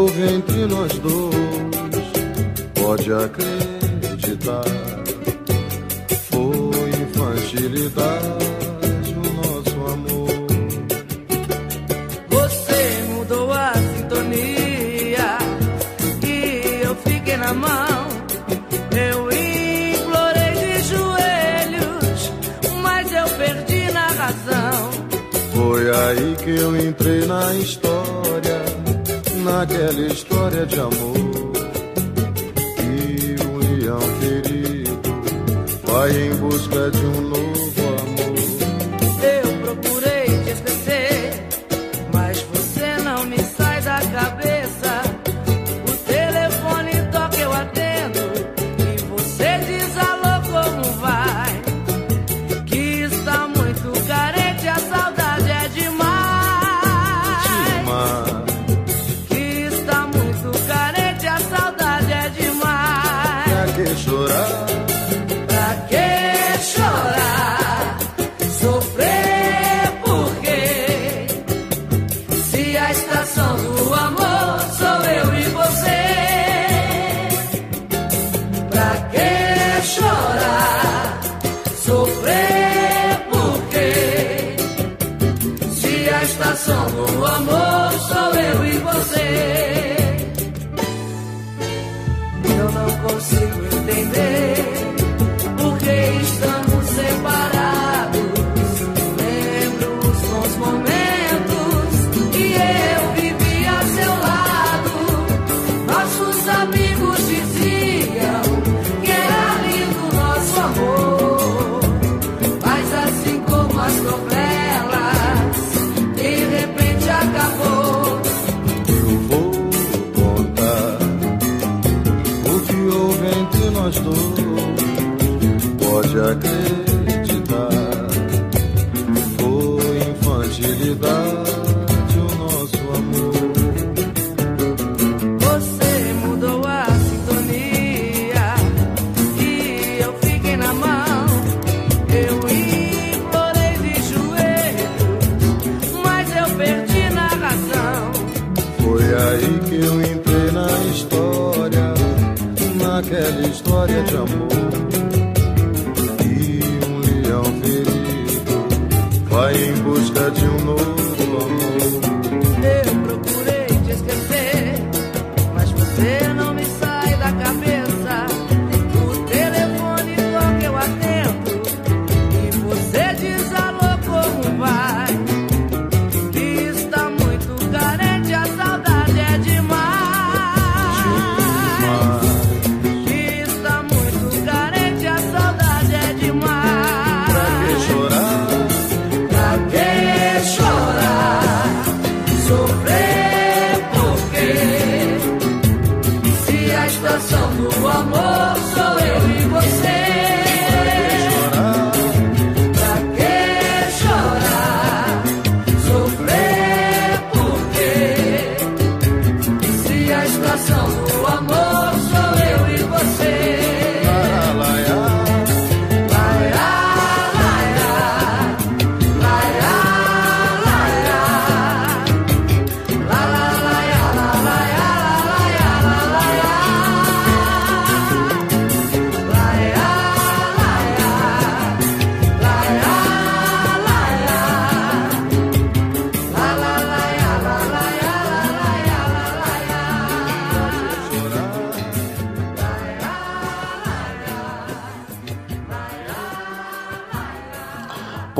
houve 0.00 0.22
entre 0.22 0.66
nós 0.66 0.92
dois, 0.98 2.06
pode 2.74 3.12
acreditar, 3.12 4.64
foi 6.30 6.88
infantilidade 7.02 8.34
o 9.14 9.24
nosso 9.40 9.76
amor. 9.92 10.28
Você 12.30 13.04
mudou 13.10 13.52
a 13.52 13.74
sintonia 13.74 15.38
e 16.24 16.82
eu 16.82 16.94
fiquei 16.96 17.36
na 17.36 17.52
mão. 17.52 18.08
Eu 18.96 19.30
implorei 19.30 20.54
de 20.62 20.82
joelhos, 20.88 22.32
mas 22.82 23.12
eu 23.12 23.28
perdi 23.36 23.92
na 23.92 24.06
razão. 24.06 24.90
Foi 25.52 25.90
aí 25.90 26.36
que 26.42 26.58
eu 26.58 26.76
entrei 26.76 27.26
na 27.26 27.54
história 27.54 27.99
naquela 29.40 30.00
história 30.06 30.66
de 30.66 30.80
amor. 30.80 31.16
E 32.78 33.36
um 33.44 33.56
leão 33.58 34.00
ferido 34.20 35.00
vai 35.84 36.10
em 36.10 36.34
busca 36.36 36.90
de 36.90 37.06
um 37.06 37.20
novo. 37.28 37.49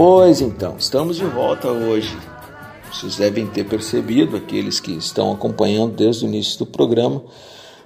Pois 0.02 0.40
então, 0.40 0.76
estamos 0.78 1.18
de 1.18 1.26
volta 1.26 1.68
hoje. 1.68 2.16
Vocês 2.90 3.18
devem 3.18 3.46
ter 3.46 3.64
percebido, 3.64 4.34
aqueles 4.34 4.80
que 4.80 4.92
estão 4.92 5.30
acompanhando 5.30 5.94
desde 5.94 6.24
o 6.24 6.26
início 6.26 6.60
do 6.60 6.64
programa, 6.64 7.22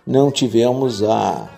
não 0.07 0.31
tivemos 0.31 1.03
a, 1.03 1.51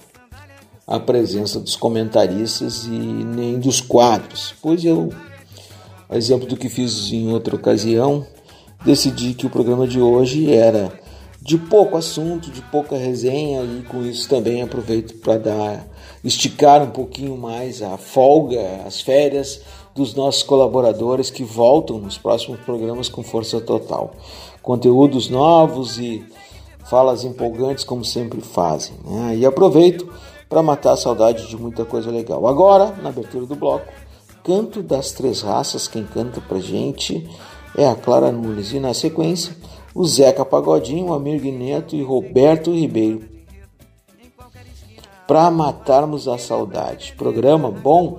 a 0.86 0.98
presença 0.98 1.60
dos 1.60 1.76
comentaristas 1.76 2.86
e 2.86 2.88
nem 2.88 3.60
dos 3.60 3.82
quadros, 3.82 4.54
pois 4.62 4.82
eu, 4.82 5.12
a 6.08 6.16
exemplo 6.16 6.48
do 6.48 6.56
que 6.56 6.70
fiz 6.70 7.12
em 7.12 7.30
outra 7.34 7.54
ocasião, 7.54 8.26
decidi 8.82 9.34
que 9.34 9.44
o 9.44 9.50
programa 9.50 9.86
de 9.86 10.00
hoje 10.00 10.50
era 10.50 10.90
de 11.42 11.58
pouco 11.58 11.98
assunto, 11.98 12.50
de 12.50 12.62
pouca 12.62 12.96
resenha 12.96 13.62
e 13.62 13.82
com 13.82 14.02
isso 14.06 14.26
também 14.26 14.62
aproveito 14.62 15.20
para 15.20 15.36
dar 15.36 15.86
esticar 16.24 16.82
um 16.82 16.90
pouquinho 16.90 17.36
mais 17.36 17.82
a 17.82 17.98
folga, 17.98 18.84
as 18.86 19.02
férias 19.02 19.60
dos 19.97 20.14
nossos 20.14 20.43
colaboradores 20.43 21.31
que 21.31 21.43
voltam 21.43 21.98
nos 21.98 22.18
próximos 22.18 22.60
programas 22.60 23.09
com 23.09 23.23
força 23.23 23.60
total. 23.60 24.12
Conteúdos 24.62 25.31
novos 25.31 25.98
e 25.98 26.23
falas 26.85 27.24
empolgantes 27.24 27.82
como 27.82 28.05
sempre 28.05 28.40
fazem. 28.43 28.94
Né? 29.05 29.39
E 29.39 29.47
aproveito 29.47 30.06
para 30.48 30.62
matar 30.62 30.93
a 30.93 30.97
saudade 30.97 31.48
de 31.48 31.56
muita 31.56 31.85
coisa 31.85 32.10
legal. 32.10 32.47
Agora, 32.47 32.94
na 33.02 33.09
abertura 33.09 33.47
do 33.47 33.56
bloco, 33.56 33.90
Canto 34.44 34.82
das 34.82 35.10
Três 35.10 35.40
Raças, 35.40 35.89
quem 35.89 36.05
canta 36.05 36.40
pra 36.40 36.60
gente 36.60 37.28
é 37.77 37.89
a 37.89 37.97
Clara 37.97 38.31
Nunes 38.31 38.73
e 38.73 38.78
na 38.78 38.94
sequência 38.94 39.56
o 39.93 40.06
Zeca 40.06 40.44
Pagodinho, 40.44 41.06
o 41.06 41.14
Amir 41.14 41.43
Neto 41.43 41.97
e 41.97 42.02
Roberto 42.02 42.70
Ribeiro. 42.70 43.24
Para 45.27 45.51
matarmos 45.51 46.28
a 46.28 46.36
saudade. 46.36 47.14
Programa 47.16 47.70
bom? 47.70 48.18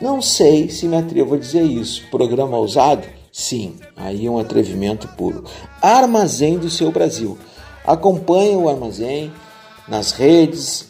Não 0.00 0.20
sei 0.20 0.68
se 0.68 0.86
me 0.86 0.96
atrevo 0.96 1.34
a 1.34 1.38
dizer 1.38 1.62
isso. 1.62 2.02
Programa 2.10 2.56
ousado? 2.58 3.06
Sim, 3.32 3.76
aí 3.96 4.26
é 4.26 4.30
um 4.30 4.38
atrevimento 4.38 5.08
puro. 5.08 5.44
Armazém 5.80 6.58
do 6.58 6.70
seu 6.70 6.90
Brasil. 6.90 7.38
Acompanhe 7.84 8.56
o 8.56 8.68
Armazém 8.68 9.32
nas 9.88 10.12
redes, 10.12 10.88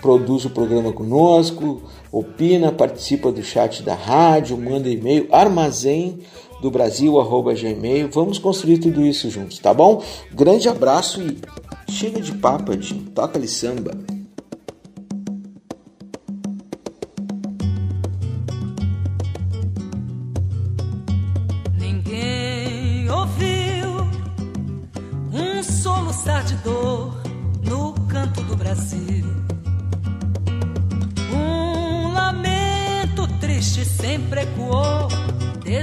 produz 0.00 0.44
o 0.44 0.50
programa 0.50 0.92
conosco, 0.92 1.82
opina, 2.12 2.70
participa 2.70 3.32
do 3.32 3.42
chat 3.42 3.82
da 3.82 3.94
rádio, 3.94 4.56
manda 4.56 4.88
e-mail, 4.88 5.26
armazém 5.32 6.20
do 6.60 6.70
Brasil, 6.70 7.18
arroba 7.18 7.54
gmail. 7.54 8.08
Vamos 8.12 8.38
construir 8.38 8.78
tudo 8.78 9.04
isso 9.04 9.28
juntos, 9.30 9.58
tá 9.58 9.74
bom? 9.74 10.02
Grande 10.32 10.68
abraço 10.68 11.20
e 11.22 11.38
chega 11.90 12.20
de 12.20 12.32
papo, 12.32 12.72
Edinho. 12.72 13.10
Toca-lhe 13.14 13.48
samba. 13.48 14.13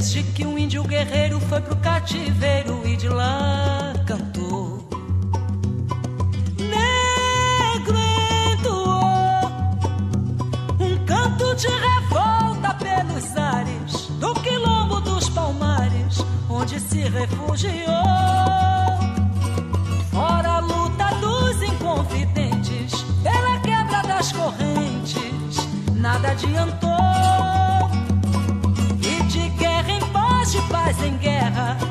Desde 0.01 0.23
que 0.23 0.43
um 0.43 0.57
índio 0.57 0.83
guerreiro 0.83 1.39
foi 1.41 1.61
pro 1.61 1.75
cativeiro 1.75 2.81
e 2.87 2.97
de 2.97 3.07
lá 3.07 3.93
cantou. 4.07 4.89
Negro 6.57 7.97
entoou 8.51 9.45
um 10.79 11.05
canto 11.05 11.55
de 11.55 11.67
revolta 11.67 12.73
pelos 12.79 13.37
ares 13.37 14.07
do 14.19 14.33
quilombo 14.41 15.01
dos 15.01 15.29
palmares, 15.29 16.25
onde 16.49 16.79
se 16.79 17.01
refugiou. 17.01 17.85
Fora 20.09 20.53
a 20.53 20.59
luta 20.61 21.13
dos 21.21 21.61
inconfidentes, 21.61 23.05
pela 23.21 23.59
quebra 23.59 24.01
das 24.01 24.31
correntes, 24.31 25.57
nada 25.93 26.31
adiantou. 26.31 26.90
Paz 30.91 31.03
em 31.03 31.17
guerra, 31.17 31.90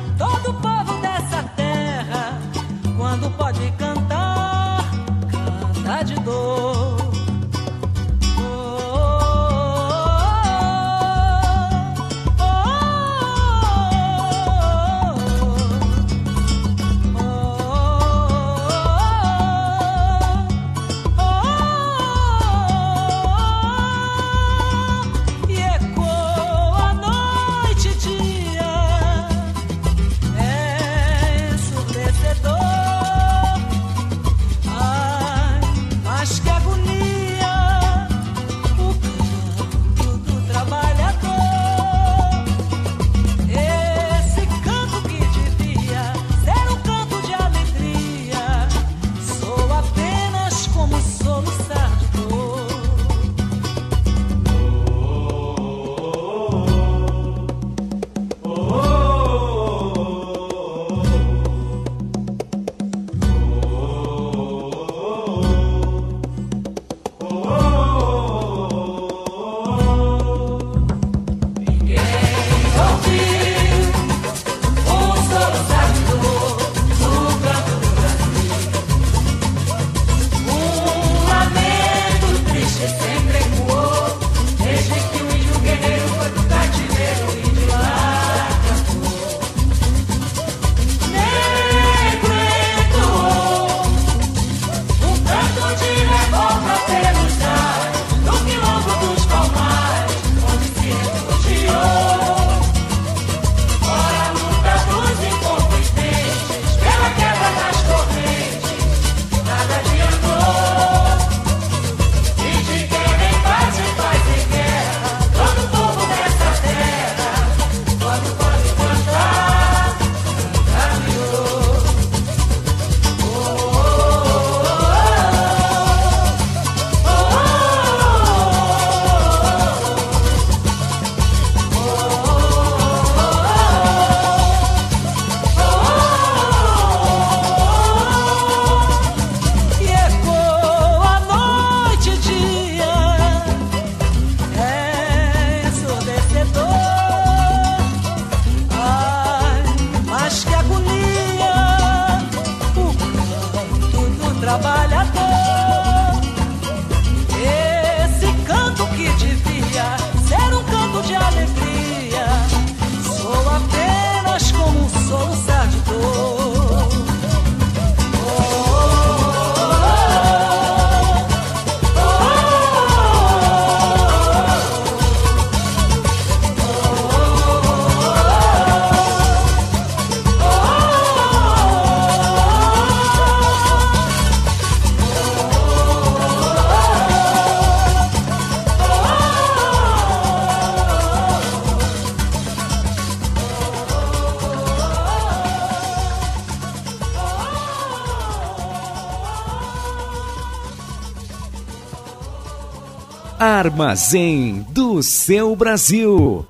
Armazém 203.71 204.65
do 204.69 205.01
seu 205.01 205.55
Brasil. 205.55 206.45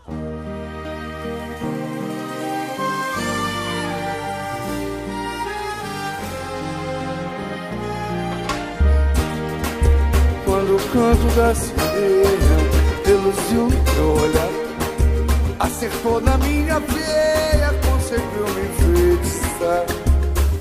Quando 10.45 10.75
o 10.75 10.79
canto 10.91 11.35
da 11.35 11.53
sereia 11.53 12.25
reluziu 13.05 13.69
teu 13.93 14.13
olhar, 14.23 14.49
acertou 15.59 16.19
na 16.21 16.35
minha 16.39 16.79
veia, 16.79 17.71
conseguiu 17.85 18.47
me 18.55 18.61
enfeitiçar. 18.67 19.85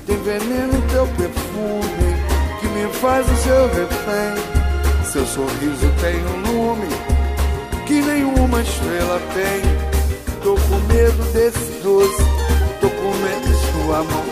Tem 0.05 0.17
veneno 0.17 0.73
no 0.73 0.81
teu 0.89 1.07
perfume 1.07 2.15
que 2.59 2.67
me 2.67 2.87
faz 2.93 3.25
o 3.27 3.35
seu 3.37 3.67
refém. 3.69 4.61
Seu 5.11 5.25
sorriso 5.25 5.91
tem 5.99 6.15
um 6.25 6.50
estrela 9.11 9.19
tem. 9.33 9.61
Tô 10.43 10.55
com 10.55 10.93
medo 10.93 11.33
desse 11.33 11.81
doce, 11.83 12.23
tô 12.79 12.89
com 12.89 13.13
medo 13.17 13.47
de 13.47 13.55
sua 13.71 14.03
mão. 14.03 14.25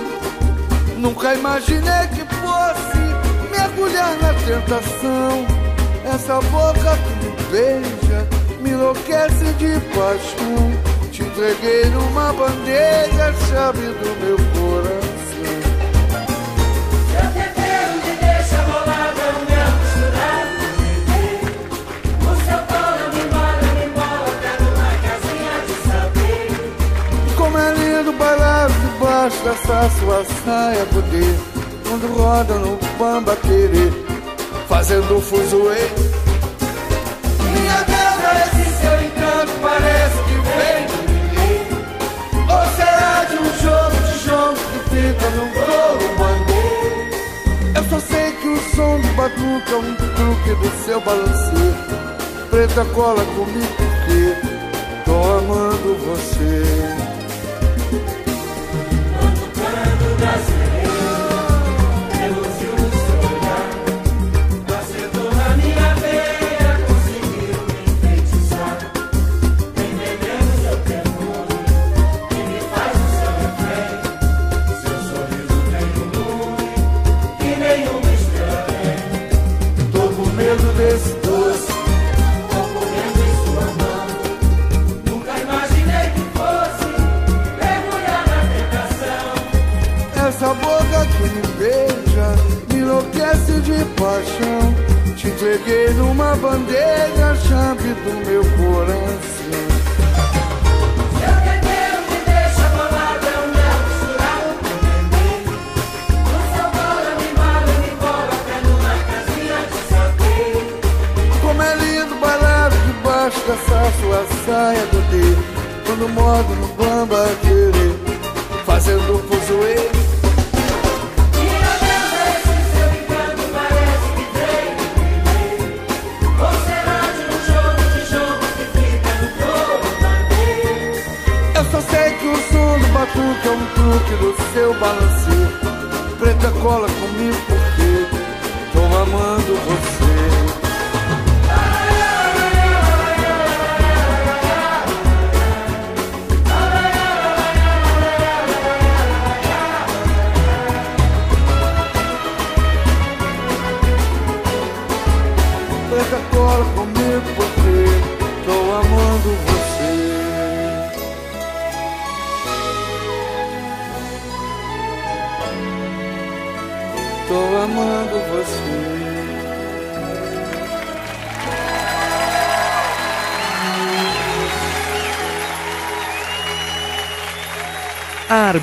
Nunca 0.97 1.35
imaginei 1.35 2.07
que 2.13 2.25
fosse 2.35 3.51
mergulhar 3.51 4.15
na 4.21 4.33
tentação. 4.33 5.45
Essa 6.05 6.39
boca 6.49 6.97
que 6.97 7.25
me 7.25 7.31
beija 7.51 8.27
me 8.61 8.69
enlouquece 8.71 9.45
de 9.57 9.79
paixão. 9.95 11.09
Te 11.11 11.23
entreguei 11.23 11.85
numa 11.91 12.33
bandeja 12.33 13.33
chave 13.49 13.87
do 13.87 14.25
meu 14.25 14.48
dessa 29.49 29.89
sua 29.99 30.23
saia 30.45 30.85
poder 30.85 31.35
Quando 31.87 32.07
roda 32.13 32.53
no 32.55 32.77
bamba 32.97 33.35
querer 33.37 33.91
Fazendo 34.67 35.19
fuzuê 35.21 35.89
Minha 37.51 37.83
deusa, 37.83 38.29
esse 38.45 38.65
seu 38.79 38.95
encanto 39.01 39.51
parece 39.61 40.17
que 40.27 40.37
vem. 40.57 40.85
De 40.87 40.97
ninguém 41.13 41.61
Ou 42.47 42.63
será 42.75 43.25
de 43.25 43.37
um 43.37 43.49
jogo 43.63 43.97
de 44.07 44.15
jogo 44.25 44.59
que 44.71 44.79
fica 44.89 45.29
num 45.31 45.49
couro 45.51 46.07
bandeiro 46.19 47.07
Eu 47.75 47.83
só 47.89 47.99
sei 47.99 48.31
que 48.33 48.47
o 48.47 48.75
som 48.75 48.99
do 48.99 49.07
batuque 49.15 49.73
é 49.73 49.77
um 49.77 49.95
truque 49.95 50.55
do 50.61 50.85
seu 50.85 51.01
balanceio 51.01 51.75
Preta 52.51 52.85
cola 52.93 53.23
comigo 53.25 53.67
porque 53.77 54.35
tô 55.05 55.37
amando 55.37 55.95
você 56.05 57.08
Canto 60.19 60.58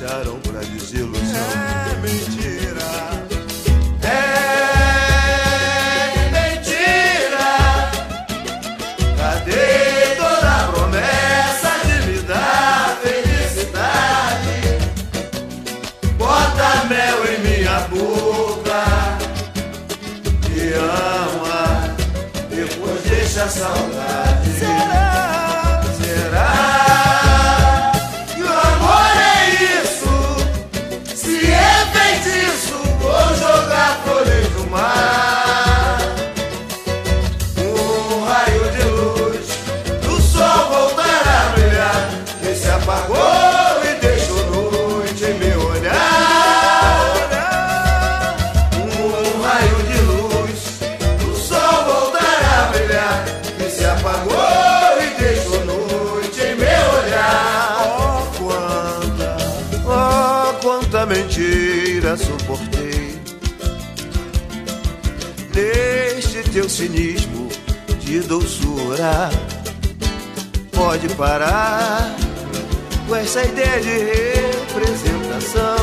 Se 0.00 0.06
fecharam 0.06 0.40
pra 0.40 0.60
desilusão. 0.60 1.09
Cinismo 66.68 67.48
de 68.00 68.18
doçura. 68.20 69.30
Pode 70.72 71.08
parar 71.10 72.12
com 73.06 73.14
essa 73.14 73.44
ideia 73.44 73.80
de 73.80 73.98
representação. 74.78 75.76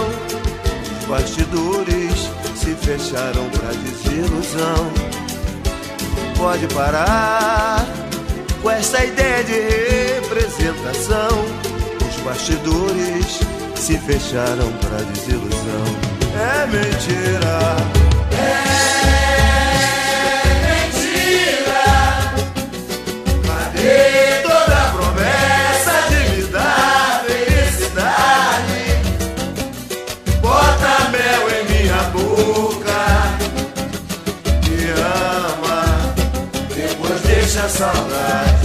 Os 0.99 1.06
bastidores 1.07 2.30
se 2.56 2.76
fecharam 2.76 3.49
pra 3.49 3.69
desilusão. 3.69 4.91
Pode 6.38 6.68
parar 6.68 7.88
com 8.61 8.69
essa 8.69 9.06
ideia 9.06 9.44
de 9.45 9.53
representação. 10.19 11.45
Os 12.10 12.18
bastidores 12.23 13.39
se 13.76 13.98
fecharam 13.99 14.69
pra 14.81 14.98
desilusão. 15.14 15.85
É 16.35 16.68
mentira. 16.68 18.66
Cadê 23.88 24.41
toda 24.43 24.91
promessa 24.91 25.93
de 26.09 26.19
me 26.35 26.43
dar 26.47 27.23
felicidade? 27.26 28.84
Bota 30.41 31.09
mel 31.09 31.43
em 31.49 31.64
minha 31.72 32.03
boca, 32.11 33.05
me 34.68 34.77
ama, 34.91 35.80
depois 36.76 37.22
deixa 37.22 37.64
a 37.64 37.69
saudade. 37.69 38.57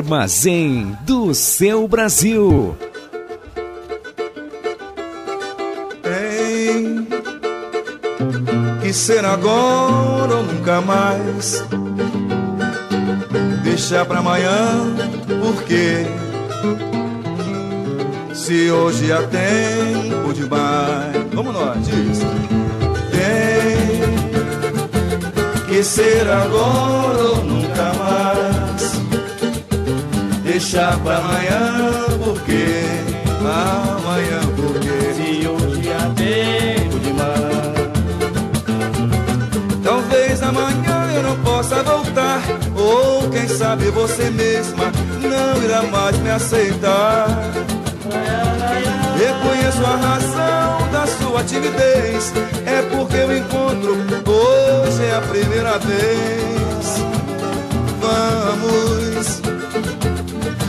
Armazém 0.00 0.96
do 1.02 1.34
seu 1.34 1.86
Brasil. 1.86 2.74
Tem 6.02 7.06
que 8.80 8.94
ser 8.94 9.22
agora 9.26 10.36
ou 10.36 10.42
nunca 10.42 10.80
mais. 10.80 11.62
Deixar 13.62 14.06
pra 14.06 14.20
amanhã, 14.20 14.96
porque 15.42 16.06
se 18.32 18.70
hoje 18.70 19.12
há 19.12 19.22
tempo 19.24 20.32
demais. 20.32 21.14
Vamos 21.34 21.52
nós, 21.52 21.76
diz. 21.84 22.20
Tem 23.10 23.90
que 25.68 25.84
ser 25.84 26.26
agora 26.26 27.29
Deixar 30.60 30.94
pra 30.98 31.16
amanhã, 31.16 31.82
porque 32.22 32.84
amanhã, 33.40 34.40
porque 34.54 35.14
se 35.14 35.48
hoje 35.48 35.90
há 35.90 36.10
tempo 36.10 36.98
demais. 36.98 37.80
Talvez 39.82 40.42
amanhã 40.42 41.12
eu 41.14 41.22
não 41.22 41.36
possa 41.38 41.82
voltar, 41.82 42.42
ou 42.76 43.30
quem 43.30 43.48
sabe 43.48 43.86
você 43.86 44.28
mesma 44.28 44.92
não 45.22 45.62
irá 45.64 45.82
mais 45.84 46.18
me 46.18 46.28
aceitar. 46.28 47.26
Reconheço 49.16 49.82
a 49.82 49.96
razão 49.96 50.88
da 50.92 51.06
sua 51.06 51.42
timidez, 51.42 52.34
é 52.66 52.82
porque 52.94 53.16
o 53.16 53.34
encontro 53.34 53.92
hoje 54.30 55.04
é 55.04 55.16
a 55.16 55.22
primeira 55.22 55.78
vez. 55.78 57.02
Vamos 57.98 59.39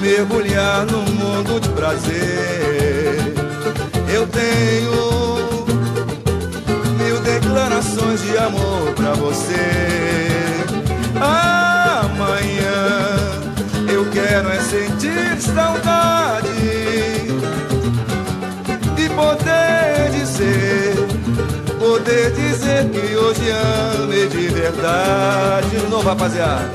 mergulhar 0.02 0.86
num 0.88 1.06
mundo 1.14 1.60
de 1.60 1.70
prazer. 1.70 3.34
Eu 4.12 4.28
tenho 4.28 5.66
mil 6.98 7.20
declarações 7.22 8.22
de 8.24 8.38
amor 8.38 8.94
pra 8.96 9.14
você. 9.14 10.28
Amanhã 11.16 12.72
eu 13.94 14.06
quero 14.10 14.50
é 14.50 14.60
sentir 14.62 15.40
saudade 15.40 16.50
e 18.98 19.10
poder 19.10 20.12
dizer, 20.12 20.96
poder 21.80 22.32
dizer 22.32 22.90
que 22.90 23.16
hoje 23.16 23.52
ame 23.52 24.28
de 24.28 24.48
verdade. 24.48 25.70
De 25.70 25.88
novo, 25.88 26.10
rapaziada. 26.10 26.72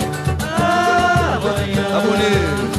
Amanhã 0.58 1.84
Tá 1.90 2.00
bonito. 2.00 2.75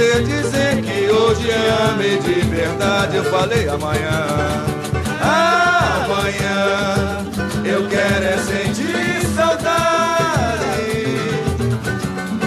Poder 0.00 0.22
dizer 0.24 0.82
que 0.82 1.10
hoje 1.12 1.50
ame 1.90 2.18
de 2.20 2.40
verdade. 2.48 3.16
Eu 3.18 3.24
falei 3.24 3.68
amanhã, 3.68 4.26
amanhã 6.00 7.26
eu 7.66 7.86
quero 7.86 8.24
é 8.24 8.38
sentir 8.38 9.26
saudade 9.36 10.64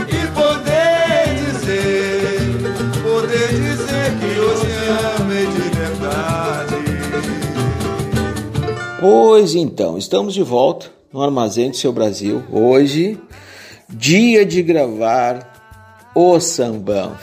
e 0.09 0.27
poder 0.33 1.35
dizer, 1.45 2.39
poder 3.03 3.47
dizer 3.49 4.17
que 4.19 4.39
hoje 4.39 4.71
ame 5.19 5.45
de 5.45 5.69
verdade. 5.77 6.83
Pois 8.99 9.53
então, 9.53 9.95
estamos 9.95 10.33
de 10.33 10.41
volta 10.41 10.87
no 11.11 11.21
Armazém 11.21 11.69
do 11.69 11.77
Seu 11.77 11.93
Brasil. 11.93 12.41
Hoje, 12.51 13.19
dia 13.87 14.43
de 14.43 14.63
gravar 14.63 15.52
o 16.15 16.39
sambão. 16.39 17.17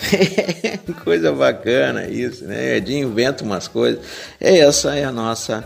Coisa 1.04 1.32
bacana 1.32 2.08
isso, 2.08 2.44
né? 2.44 2.76
Edinho 2.76 3.08
inventa 3.08 3.44
umas 3.44 3.68
coisas. 3.68 4.04
Essa 4.40 4.96
é 4.96 5.04
a 5.04 5.12
nossa 5.12 5.64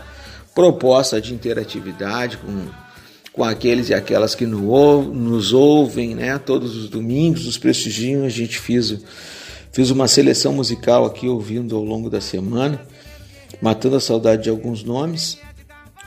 proposta 0.53 1.19
de 1.19 1.33
interatividade 1.33 2.37
com, 2.37 2.67
com 3.33 3.43
aqueles 3.43 3.89
e 3.89 3.93
aquelas 3.93 4.35
que 4.35 4.45
nos 4.45 5.53
ouvem, 5.53 6.15
né? 6.15 6.37
Todos 6.37 6.75
os 6.75 6.89
domingos, 6.89 7.45
nos 7.45 7.57
prestigiam. 7.57 8.25
A 8.25 8.29
gente 8.29 8.59
fez, 8.59 8.95
fiz 9.71 9.89
uma 9.89 10.07
seleção 10.07 10.53
musical 10.53 11.05
aqui 11.05 11.27
ouvindo 11.27 11.75
ao 11.75 11.83
longo 11.83 12.09
da 12.09 12.21
semana, 12.21 12.79
matando 13.61 13.95
a 13.95 14.01
saudade 14.01 14.43
de 14.43 14.49
alguns 14.49 14.83
nomes 14.83 15.37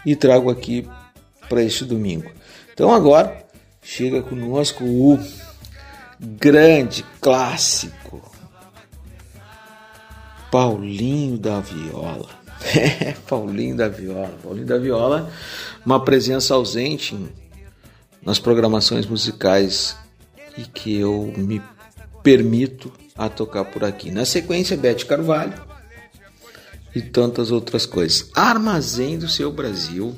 e 0.07 0.15
trago 0.15 0.51
aqui 0.51 0.87
para 1.49 1.63
este 1.63 1.85
domingo. 1.85 2.31
Então 2.73 2.93
agora 2.93 3.45
chega 3.83 4.23
conosco 4.23 4.85
o 4.85 5.19
grande 6.21 7.05
clássico 7.21 8.23
Paulinho 10.51 11.39
da 11.39 11.61
Viola. 11.61 12.39
É, 12.75 13.13
Paulinho 13.29 13.77
da 13.77 13.89
Viola. 13.89 14.35
Paulinho 14.43 14.67
da 14.67 14.79
Viola, 14.79 15.31
uma 15.87 16.05
presença 16.05 16.55
ausente 16.55 17.17
nas 18.21 18.41
programações 18.41 19.07
musicais 19.07 19.97
e 20.57 20.63
que 20.63 20.99
eu 20.99 21.33
me 21.37 21.63
permito 22.21 22.93
a 23.17 23.29
tocar 23.29 23.65
por 23.65 23.85
aqui. 23.85 24.11
Na 24.11 24.25
sequência, 24.25 24.77
Bete 24.77 25.07
Carvalho 25.07 25.55
e 26.93 27.01
tantas 27.01 27.53
outras 27.53 27.87
coisas. 27.87 28.29
Armazém 28.35 29.19
do 29.19 29.29
seu 29.29 29.53
Brasil, 29.53 30.17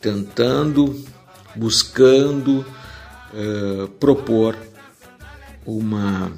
tentando, 0.00 1.04
buscando 1.54 2.66
eh, 3.32 3.88
propor 4.00 4.56
uma 5.66 6.32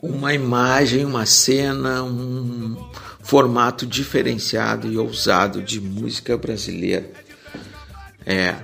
uma 0.00 0.32
imagem, 0.32 1.04
uma 1.04 1.26
cena, 1.26 2.04
um 2.04 2.76
formato 3.20 3.84
diferenciado 3.84 4.86
e 4.86 4.96
ousado 4.96 5.60
de 5.60 5.80
música 5.80 6.36
brasileira. 6.36 7.10
É, 8.24 8.54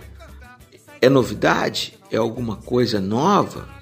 é 1.00 1.08
novidade? 1.08 1.98
É 2.10 2.16
alguma 2.16 2.56
coisa 2.56 3.00
nova? 3.00 3.74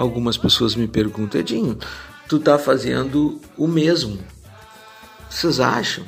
algumas 0.00 0.38
pessoas 0.38 0.74
me 0.74 0.88
perguntam, 0.88 1.40
Edinho, 1.40 1.78
tu 2.26 2.38
tá 2.38 2.58
fazendo 2.58 3.38
o 3.56 3.68
mesmo. 3.68 4.18
Vocês 5.28 5.60
acham? 5.60 6.04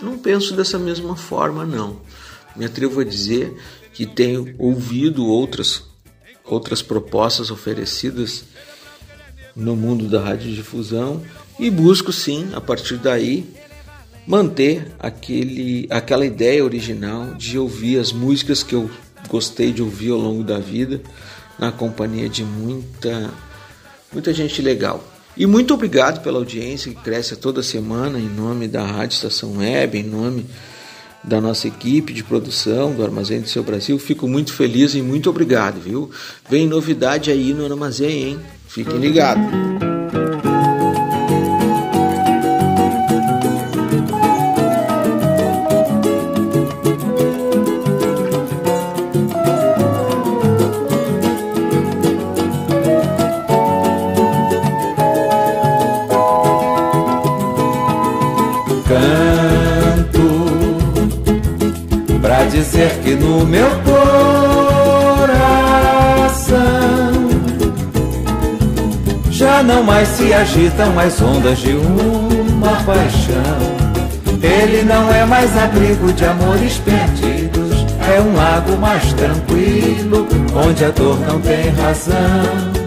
Não 0.00 0.18
penso 0.18 0.54
dessa 0.54 0.78
mesma 0.78 1.16
forma, 1.16 1.64
não. 1.64 2.00
Me 2.54 2.66
atrevo 2.66 3.00
a 3.00 3.04
dizer 3.04 3.56
que 3.94 4.04
tenho 4.04 4.54
ouvido 4.58 5.26
outras, 5.26 5.84
outras 6.46 6.82
propostas 6.82 7.50
oferecidas 7.50 8.44
no 9.54 9.74
mundo 9.74 10.08
da 10.08 10.20
radiodifusão 10.20 11.22
e 11.58 11.70
busco 11.70 12.12
sim, 12.12 12.50
a 12.54 12.60
partir 12.60 12.96
daí, 12.98 13.48
manter 14.26 14.92
aquele, 14.98 15.86
aquela 15.90 16.26
ideia 16.26 16.64
original 16.64 17.34
de 17.34 17.58
ouvir 17.58 17.98
as 17.98 18.12
músicas 18.12 18.62
que 18.62 18.74
eu 18.74 18.90
gostei 19.28 19.72
de 19.72 19.82
ouvir 19.82 20.10
ao 20.10 20.18
longo 20.18 20.44
da 20.44 20.58
vida, 20.58 21.00
na 21.58 21.72
companhia 21.72 22.28
de 22.28 22.44
muita, 22.44 23.30
muita 24.12 24.32
gente 24.34 24.60
legal. 24.60 25.02
E 25.36 25.46
muito 25.46 25.74
obrigado 25.74 26.22
pela 26.22 26.38
audiência 26.38 26.92
que 26.92 27.00
cresce 27.00 27.36
toda 27.36 27.62
semana 27.62 28.18
em 28.18 28.28
nome 28.28 28.68
da 28.68 28.84
Rádio 28.84 29.14
Estação 29.14 29.58
Web, 29.58 29.98
em 29.98 30.02
nome 30.02 30.46
da 31.26 31.40
nossa 31.40 31.66
equipe 31.66 32.12
de 32.12 32.22
produção 32.22 32.94
do 32.94 33.02
Armazém 33.02 33.40
do 33.40 33.48
Seu 33.48 33.62
Brasil. 33.62 33.98
Fico 33.98 34.28
muito 34.28 34.52
feliz 34.52 34.94
e 34.94 35.02
muito 35.02 35.28
obrigado, 35.28 35.80
viu? 35.80 36.10
Vem 36.48 36.66
novidade 36.66 37.30
aí 37.30 37.52
no 37.52 37.64
Armazém, 37.64 38.24
hein? 38.24 38.40
Fiquem 38.68 38.98
ligados. 38.98 39.85
Agitam 70.36 70.98
as 70.98 71.20
ondas 71.20 71.58
de 71.58 71.72
uma 71.72 72.72
paixão. 72.84 73.86
Ele 74.42 74.82
não 74.82 75.12
é 75.12 75.24
mais 75.24 75.56
abrigo 75.56 76.12
de 76.12 76.24
amores 76.24 76.78
perdidos, 76.78 77.86
é 78.14 78.20
um 78.20 78.34
lago 78.34 78.76
mais 78.76 79.12
tranquilo, 79.14 80.26
onde 80.54 80.84
a 80.84 80.90
dor 80.90 81.18
não 81.20 81.40
tem 81.40 81.70
razão. 81.70 82.86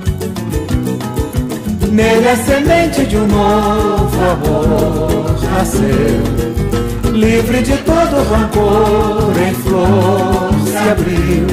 Nele 1.91 2.29
a 2.29 2.35
semente 2.35 3.05
de 3.05 3.17
um 3.17 3.27
novo 3.27 4.17
amor 4.31 5.35
nasceu, 5.51 7.11
livre 7.11 7.61
de 7.63 7.77
todo 7.77 8.29
rancor, 8.29 9.33
em 9.41 9.53
flor 9.55 10.49
se 10.65 10.89
abriu. 10.89 11.47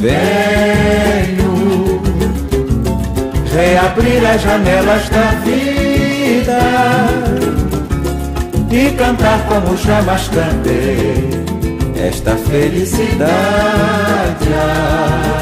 Venho 0.00 1.39
reabrir 3.60 4.24
as 4.26 4.40
janelas 4.40 5.08
da 5.10 5.30
vida 5.44 6.58
e 8.70 8.90
cantar 8.96 9.46
como 9.46 9.76
jamais 9.76 10.28
cantei 10.28 11.28
esta 11.96 12.36
felicidade 12.36 13.28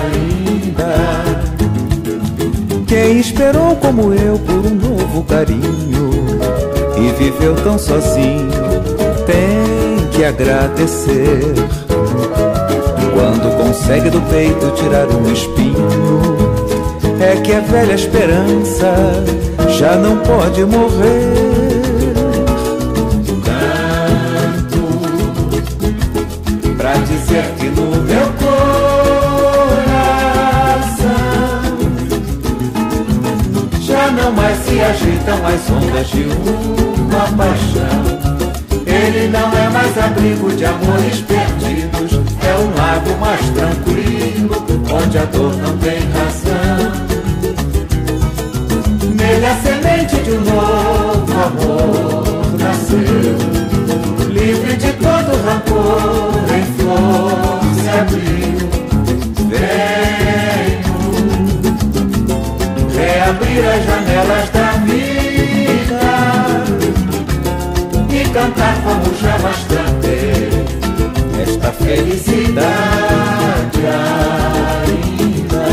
ainda. 0.02 0.88
Quem 2.86 3.20
esperou 3.20 3.76
como 3.76 4.12
eu 4.12 4.38
por 4.40 4.66
um 4.66 4.74
novo 4.74 5.22
carinho 5.24 6.10
e 6.96 7.12
viveu 7.22 7.54
tão 7.62 7.78
sozinho 7.78 8.50
tem 9.26 10.08
que 10.10 10.24
agradecer. 10.24 11.54
Quando 13.14 13.56
consegue 13.56 14.10
do 14.10 14.20
peito 14.22 14.70
tirar 14.72 15.06
um 15.08 15.32
espinho, 15.32 16.27
é 17.20 17.36
que 17.40 17.52
a 17.52 17.60
velha 17.60 17.94
esperança 17.94 19.24
já 19.76 19.96
não 19.96 20.18
pode 20.18 20.64
morrer. 20.64 21.34
Canto 23.44 24.82
pra 26.76 26.94
dizer 26.94 27.44
que 27.58 27.66
no 27.66 27.90
meu 28.02 28.32
coração 28.38 28.58
já 33.80 34.10
não 34.12 34.32
mais 34.32 34.58
se 34.58 34.80
agitam 34.80 35.46
as 35.46 35.70
ondas 35.70 36.06
de 36.08 36.24
uma 36.24 37.26
paixão. 37.36 38.18
Ele 38.86 39.28
não 39.28 39.52
é 39.58 39.68
mais 39.70 39.98
abrigo 39.98 40.50
de 40.52 40.64
amores 40.64 41.20
perdidos, 41.20 42.12
é 42.42 42.54
um 42.56 42.74
lago 42.76 43.10
mais 43.20 43.40
tranquilo, 43.50 44.64
onde 44.90 45.18
a 45.18 45.24
dor 45.26 45.54
não 45.56 45.76
tem 45.78 45.98
razão. 46.10 46.47
Felicidade 71.88 73.80
ainda. 75.06 75.64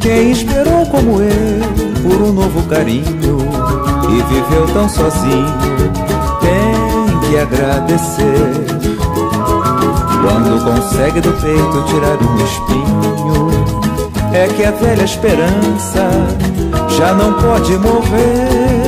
Quem 0.00 0.30
esperou 0.30 0.86
como 0.86 1.20
eu 1.20 1.60
por 2.02 2.22
um 2.22 2.32
novo 2.32 2.62
carinho 2.68 3.38
e 4.08 4.22
viveu 4.32 4.66
tão 4.72 4.88
sozinho 4.88 5.90
tem 6.40 7.28
que 7.28 7.38
agradecer. 7.38 8.52
Quando 10.22 10.64
consegue 10.64 11.20
do 11.20 11.32
peito 11.32 11.84
tirar 11.88 12.18
um 12.22 12.36
espinho, 12.44 13.50
é 14.32 14.46
que 14.46 14.64
a 14.64 14.70
velha 14.70 15.02
esperança 15.02 16.08
já 16.96 17.14
não 17.14 17.34
pode 17.34 17.76
morrer. 17.78 18.79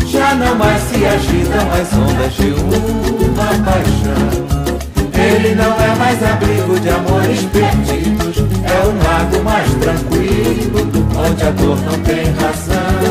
já 0.06 0.34
não 0.34 0.54
mais 0.54 0.80
se 0.82 1.04
agitam 1.04 1.72
as 1.72 1.92
ondas 1.92 2.32
de 2.34 2.52
uma 2.52 3.50
paixão. 3.64 4.28
Ele 5.14 5.54
não 5.54 5.72
é 5.80 5.94
mais 5.96 6.22
abrigo 6.22 6.78
de 6.78 6.88
amores 6.88 7.40
perdidos, 7.46 8.36
é 8.38 8.86
um 8.86 8.96
lago 9.02 9.42
mais 9.44 9.70
tranquilo, 9.74 10.80
onde 11.16 11.42
a 11.42 11.50
dor 11.50 11.78
não 11.80 11.98
tem 12.04 12.24
razão. 12.34 13.02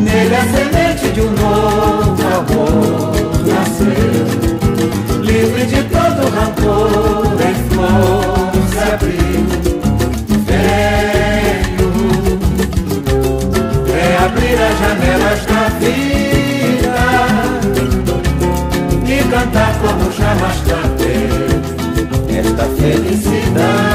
Nele 0.00 0.34
a 0.36 0.42
semente 0.42 1.08
de 1.12 1.20
um 1.22 1.30
novo 1.32 2.22
amor 2.22 3.12
nasceu, 3.46 4.26
livre 5.22 5.66
de 5.66 5.82
todo 5.84 6.28
rancor, 6.34 7.36
em 7.42 7.65
flor 7.76 8.50
se 8.72 8.78
abriu. 8.94 9.44
Venho 10.46 11.88
reabrir 13.92 14.58
as 14.68 14.74
janelas 14.78 15.40
da 15.46 15.64
vida 15.78 16.96
e 19.06 19.16
cantar 19.30 19.72
como 19.80 20.04
jamais 20.12 20.58
cantei 20.66 21.28
esta 22.38 22.64
felicidade 22.64 23.85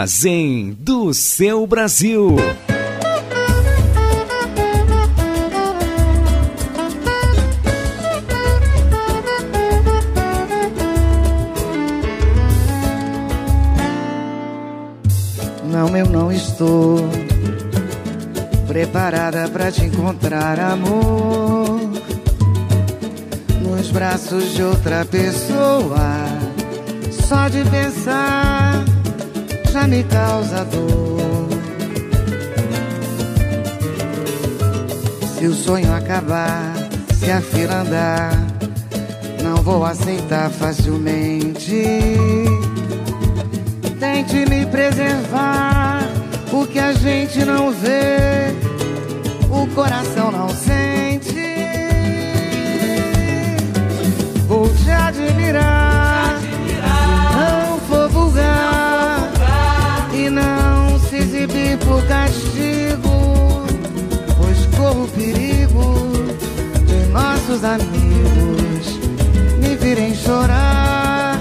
Armazém 0.00 0.74
do 0.80 1.12
seu 1.12 1.66
Brasil. 1.66 2.34
Não, 15.70 15.94
eu 15.94 16.06
não 16.06 16.32
estou 16.32 16.96
preparada 18.66 19.48
para 19.48 19.70
te 19.70 19.84
encontrar, 19.84 20.58
amor. 20.58 21.78
Nos 23.62 23.90
braços 23.90 24.54
de 24.54 24.62
outra 24.62 25.04
pessoa, 25.04 26.24
só 27.28 27.48
de 27.48 27.62
pensar 27.68 28.49
me 29.90 30.04
causa 30.04 30.64
dor. 30.66 31.48
Se 35.36 35.46
o 35.46 35.52
sonho 35.54 35.92
acabar, 35.92 36.72
se 37.18 37.30
a 37.30 37.40
fila 37.40 37.80
andar, 37.80 38.32
não 39.42 39.56
vou 39.56 39.84
aceitar 39.84 40.48
facilmente. 40.48 41.82
Tente 43.98 44.46
me 44.48 44.64
preservar, 44.66 46.08
o 46.52 46.64
que 46.66 46.78
a 46.78 46.92
gente 46.92 47.44
não 47.44 47.72
vê, 47.72 48.54
o 49.50 49.66
coração 49.74 50.30
não 50.30 50.48
sente. 50.50 51.34
Vou 54.46 54.68
te 54.68 54.90
admirar, 54.90 55.99
por 61.90 62.06
castigo, 62.06 63.64
pois 64.38 64.64
corro 64.76 65.08
perigo 65.08 66.12
de 66.86 67.06
nossos 67.10 67.64
amigos 67.64 69.00
me 69.58 69.74
virem 69.74 70.14
chorar. 70.14 71.36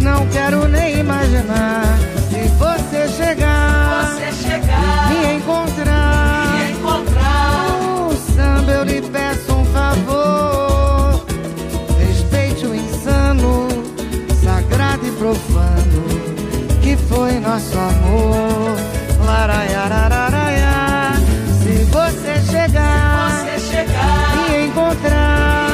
Não 0.00 0.24
quero 0.28 0.68
nem 0.68 1.00
imaginar 1.00 1.98
se 2.30 2.46
você 2.58 3.08
chegar, 3.08 4.16
e 5.10 5.26
me 5.26 5.34
encontrar. 5.34 6.46
No 7.66 8.16
samba 8.36 8.70
eu 8.70 8.84
lhe 8.84 9.02
peço 9.02 9.52
um 9.52 9.64
favor. 9.64 11.26
Respeite 11.98 12.66
o 12.66 12.72
insano, 12.72 13.66
sagrado 14.44 15.04
e 15.04 15.10
profano 15.10 16.04
que 16.80 16.96
foi 16.96 17.40
nosso 17.40 17.76
amor. 17.76 18.87
Se 21.62 21.84
você 21.84 22.38
chegar, 22.50 23.46
e 24.50 24.66
encontrar, 24.66 25.70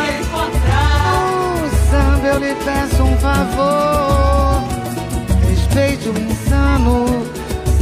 no 1.11 1.91
samba 1.91 2.27
eu 2.29 2.39
lhe 2.39 2.55
peço 2.55 3.03
um 3.03 3.17
favor. 3.19 4.63
Respeite 5.49 6.09
o 6.09 6.17
insano, 6.17 7.27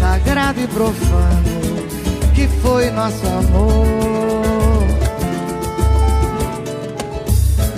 sagrado 0.00 0.60
e 0.60 0.66
profano 0.68 1.62
que 2.34 2.48
foi 2.62 2.90
nosso 2.90 3.26
amor. 3.26 4.86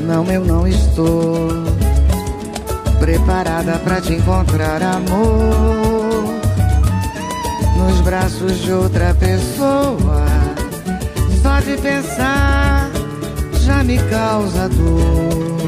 Não, 0.06 0.24
eu 0.30 0.44
não 0.44 0.68
estou 0.68 1.48
preparada 3.00 3.72
pra 3.80 4.00
te 4.00 4.12
encontrar, 4.12 4.80
amor. 4.82 6.03
Nos 7.86 8.00
braços 8.00 8.62
de 8.62 8.72
outra 8.72 9.14
pessoa, 9.14 10.24
só 11.42 11.60
de 11.60 11.76
pensar 11.76 12.90
já 13.60 13.84
me 13.84 13.98
causa 14.08 14.70
dor. 14.70 15.58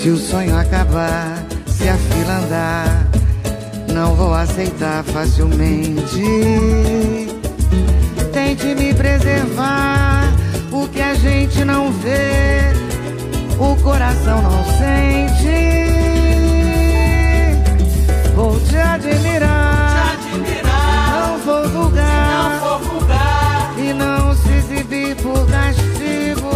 Se 0.00 0.08
o 0.10 0.16
sonho 0.16 0.56
acabar, 0.56 1.44
se 1.66 1.88
a 1.88 1.96
fila 1.96 2.38
andar, 2.38 3.06
não 3.92 4.14
vou 4.14 4.32
aceitar 4.32 5.02
facilmente. 5.02 6.22
Tente 8.32 8.66
me 8.76 8.94
preservar, 8.94 10.32
o 10.70 10.86
que 10.86 11.02
a 11.02 11.14
gente 11.14 11.64
não 11.64 11.90
vê, 11.90 12.72
o 13.58 13.74
coração 13.82 14.42
não 14.42 14.64
sente. 14.78 15.75
Vou 18.76 18.82
te 18.82 18.82
admirar, 18.82 20.18
não 21.10 21.38
vou 21.38 21.68
vulgar, 21.68 22.50
e 23.78 23.92
não 23.92 24.34
se 24.34 24.52
exibir 24.52 25.16
por 25.16 25.46
castigo, 25.46 26.50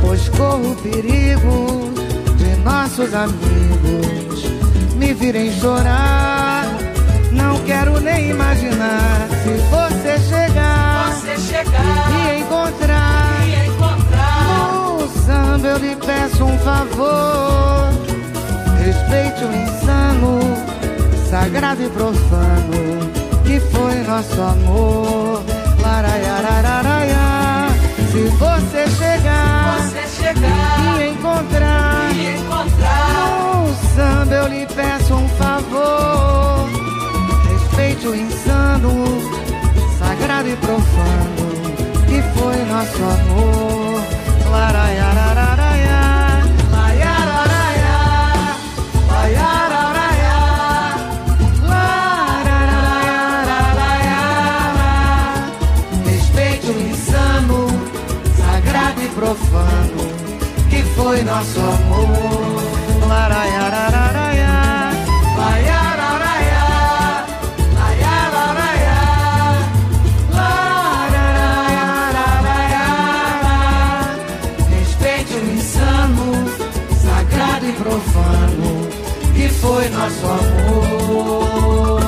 pois 0.00 0.28
corro 0.30 0.74
perigo 0.82 1.92
de 2.36 2.56
nossos 2.64 3.14
amigos 3.14 4.44
me 4.96 5.14
virem 5.14 5.52
chorar. 5.60 6.66
Não 7.30 7.58
quero 7.60 8.00
nem 8.00 8.30
imaginar 8.30 9.28
se 9.44 9.56
você 9.70 10.18
chegar, 10.28 11.12
e 11.24 12.12
me 12.12 12.40
encontrar. 12.40 13.38
No 14.48 15.08
samba 15.24 15.68
eu 15.68 15.78
lhe 15.78 15.96
peço 15.96 16.44
um 16.44 16.58
favor. 16.58 17.88
Respeite 18.84 19.44
o 19.44 19.52
insano, 19.52 20.40
sagrado 21.30 21.82
e 21.82 21.88
profano 21.90 23.10
que 23.44 23.60
foi 23.60 23.94
nosso 24.04 24.40
amor. 24.40 25.42
Laraiarararaia. 25.80 27.68
Se 28.10 28.22
você 28.36 28.88
chegar, 28.96 29.78
e 30.34 30.98
me 30.98 31.10
encontrar, 31.10 32.10
no 33.14 33.74
samba 33.94 34.34
eu 34.34 34.48
lhe 34.48 34.66
peço 34.66 35.14
um 35.14 35.28
favor. 35.28 36.68
Respeite 37.50 38.08
o 38.08 38.14
insano, 38.14 39.04
sagrado 39.98 40.48
e 40.48 40.56
profano 40.56 41.48
que 42.06 42.22
foi 42.38 42.56
nosso 42.64 43.02
amor. 43.02 44.02
Laraiarararaia. 44.50 45.67
Foi 61.18 61.24
nosso 61.24 61.58
amor. 61.58 61.88
E 77.68 77.72
profano 77.72 78.88
que 79.34 79.48
foi 79.48 79.88
nosso 79.90 80.26
amor. 80.26 82.00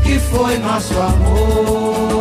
Que 0.04 0.20
foi 0.20 0.58
nosso 0.60 0.94
amor. 0.94 2.21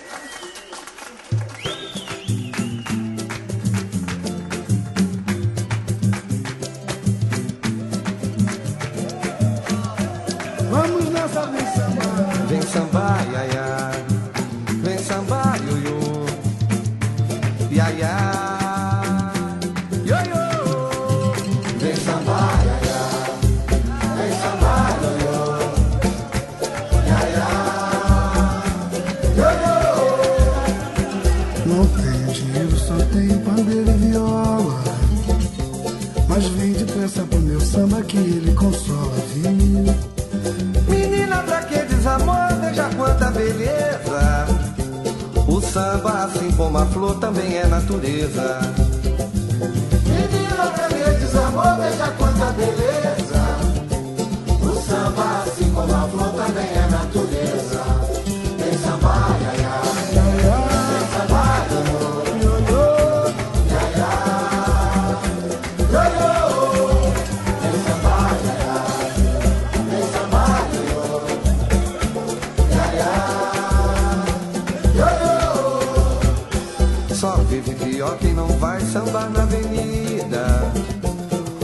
Só 77.21 77.35
vive 77.47 77.75
pior 77.75 78.17
quem 78.17 78.33
não 78.33 78.47
vai 78.57 78.79
sambar 78.81 79.29
na 79.29 79.43
avenida. 79.43 80.43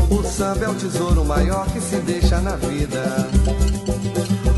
O 0.08 0.22
samba 0.24 0.66
é 0.66 0.70
o 0.70 0.76
tesouro 0.76 1.26
maior 1.26 1.66
que 1.74 1.82
se 1.82 1.96
deixa 1.96 2.40
na 2.42 2.56
vida. 2.58 3.28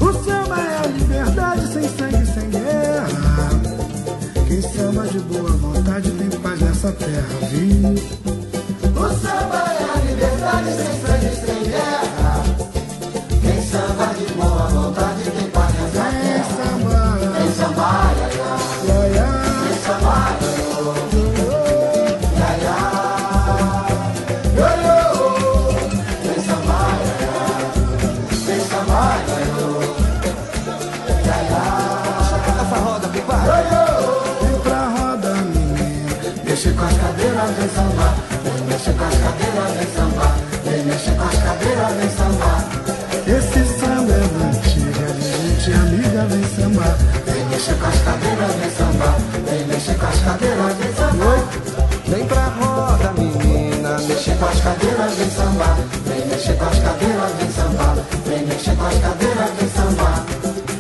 O 0.02 0.12
samba 0.12 0.60
é 0.60 0.78
a 0.78 0.88
liberdade 0.88 1.68
sem 1.72 1.88
sangue, 1.88 2.26
sem 2.26 2.50
guerra. 2.50 3.50
Quem 4.46 4.62
samba 4.62 5.08
de 5.08 5.20
boa 5.20 5.52
vontade 5.52 6.12
tem 6.12 6.30
paz 6.42 6.60
nessa 6.60 6.92
terra, 6.92 7.48
viu? 7.50 7.96
O 8.94 9.10
samba 9.22 9.64
é 9.72 9.84
a 9.96 10.02
liberdade 10.04 10.66
sem 10.66 11.02
sangue. 11.02 11.09
Vem 41.94 42.10
sambar. 42.10 42.66
Esse 43.28 43.80
samba 43.80 44.14
é 44.14 44.28
da 44.28 44.46
antiga, 44.48 45.14
de 45.14 45.22
gente 45.22 45.74
amiga 45.74 46.26
vem 46.26 46.44
sambar. 46.56 46.98
Vem 47.26 47.46
mexer 47.46 47.76
com 47.76 47.88
as 47.88 48.00
cadeiras, 48.02 48.56
vem 48.56 48.72
sambar. 48.72 49.16
Vem 49.46 49.68
mexer 49.68 49.96
com 49.98 50.06
as 50.06 50.20
cadeiras, 50.20 50.76
vem 50.78 50.94
sambar. 50.94 51.40
Vem 52.08 52.26
pra 52.26 52.46
roda, 52.60 53.14
menina. 53.14 54.00
Mexer 54.08 54.36
com 54.38 54.46
as 54.46 54.62
cadeiras, 54.62 55.14
vem 55.14 55.30
sambar. 55.30 55.78
Vem 56.06 56.28
mexer 56.28 56.58
com 56.58 56.66
as 56.66 56.80
cadeiras, 56.80 57.32
vem 57.40 57.52
sambar. 57.52 57.96
Vem 58.26 58.46
mexer 58.46 58.76
com 58.76 58.86
as 58.86 59.00
cadeiras, 59.00 59.50
vem 59.60 59.70
sambar. 59.70 60.26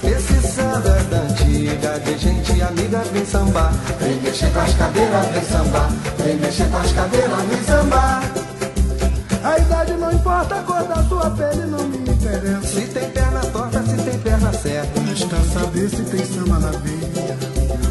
Esse 0.03 0.47
samba 0.47 0.89
é 0.89 1.03
da 1.03 1.17
antiga, 1.17 1.99
de 1.99 2.17
gente 2.17 2.61
amiga 2.61 3.03
vem 3.13 3.25
sambar. 3.25 3.73
Vem 3.99 4.15
mexer 4.21 4.51
com 4.51 4.59
as 4.59 4.73
cadeiras, 4.73 5.27
vem 5.27 5.43
sambar. 5.43 5.89
Vem 6.23 6.35
mexer 6.37 6.69
com 6.69 6.77
as 6.77 6.91
cadeiras, 6.91 7.41
vem 7.49 7.63
sambar. 7.63 8.38
A 9.49 9.57
idade 9.57 9.93
não 9.93 10.11
importa, 10.11 10.59
a 10.59 10.61
cor 10.61 10.83
da 10.83 11.03
sua 11.05 11.27
pele 11.31 11.65
não 11.65 11.79
me 11.79 11.97
interessa. 11.97 12.67
Se 12.67 12.81
tem 12.81 13.09
perna 13.09 13.39
torta, 13.51 13.81
se 13.81 13.97
tem 13.97 14.19
perna 14.19 14.53
certa. 14.53 14.99
Basta 14.99 15.37
saber 15.51 15.89
se 15.89 16.03
tem 16.03 16.23
samba 16.23 16.59
na 16.59 16.69
veia. 16.69 17.09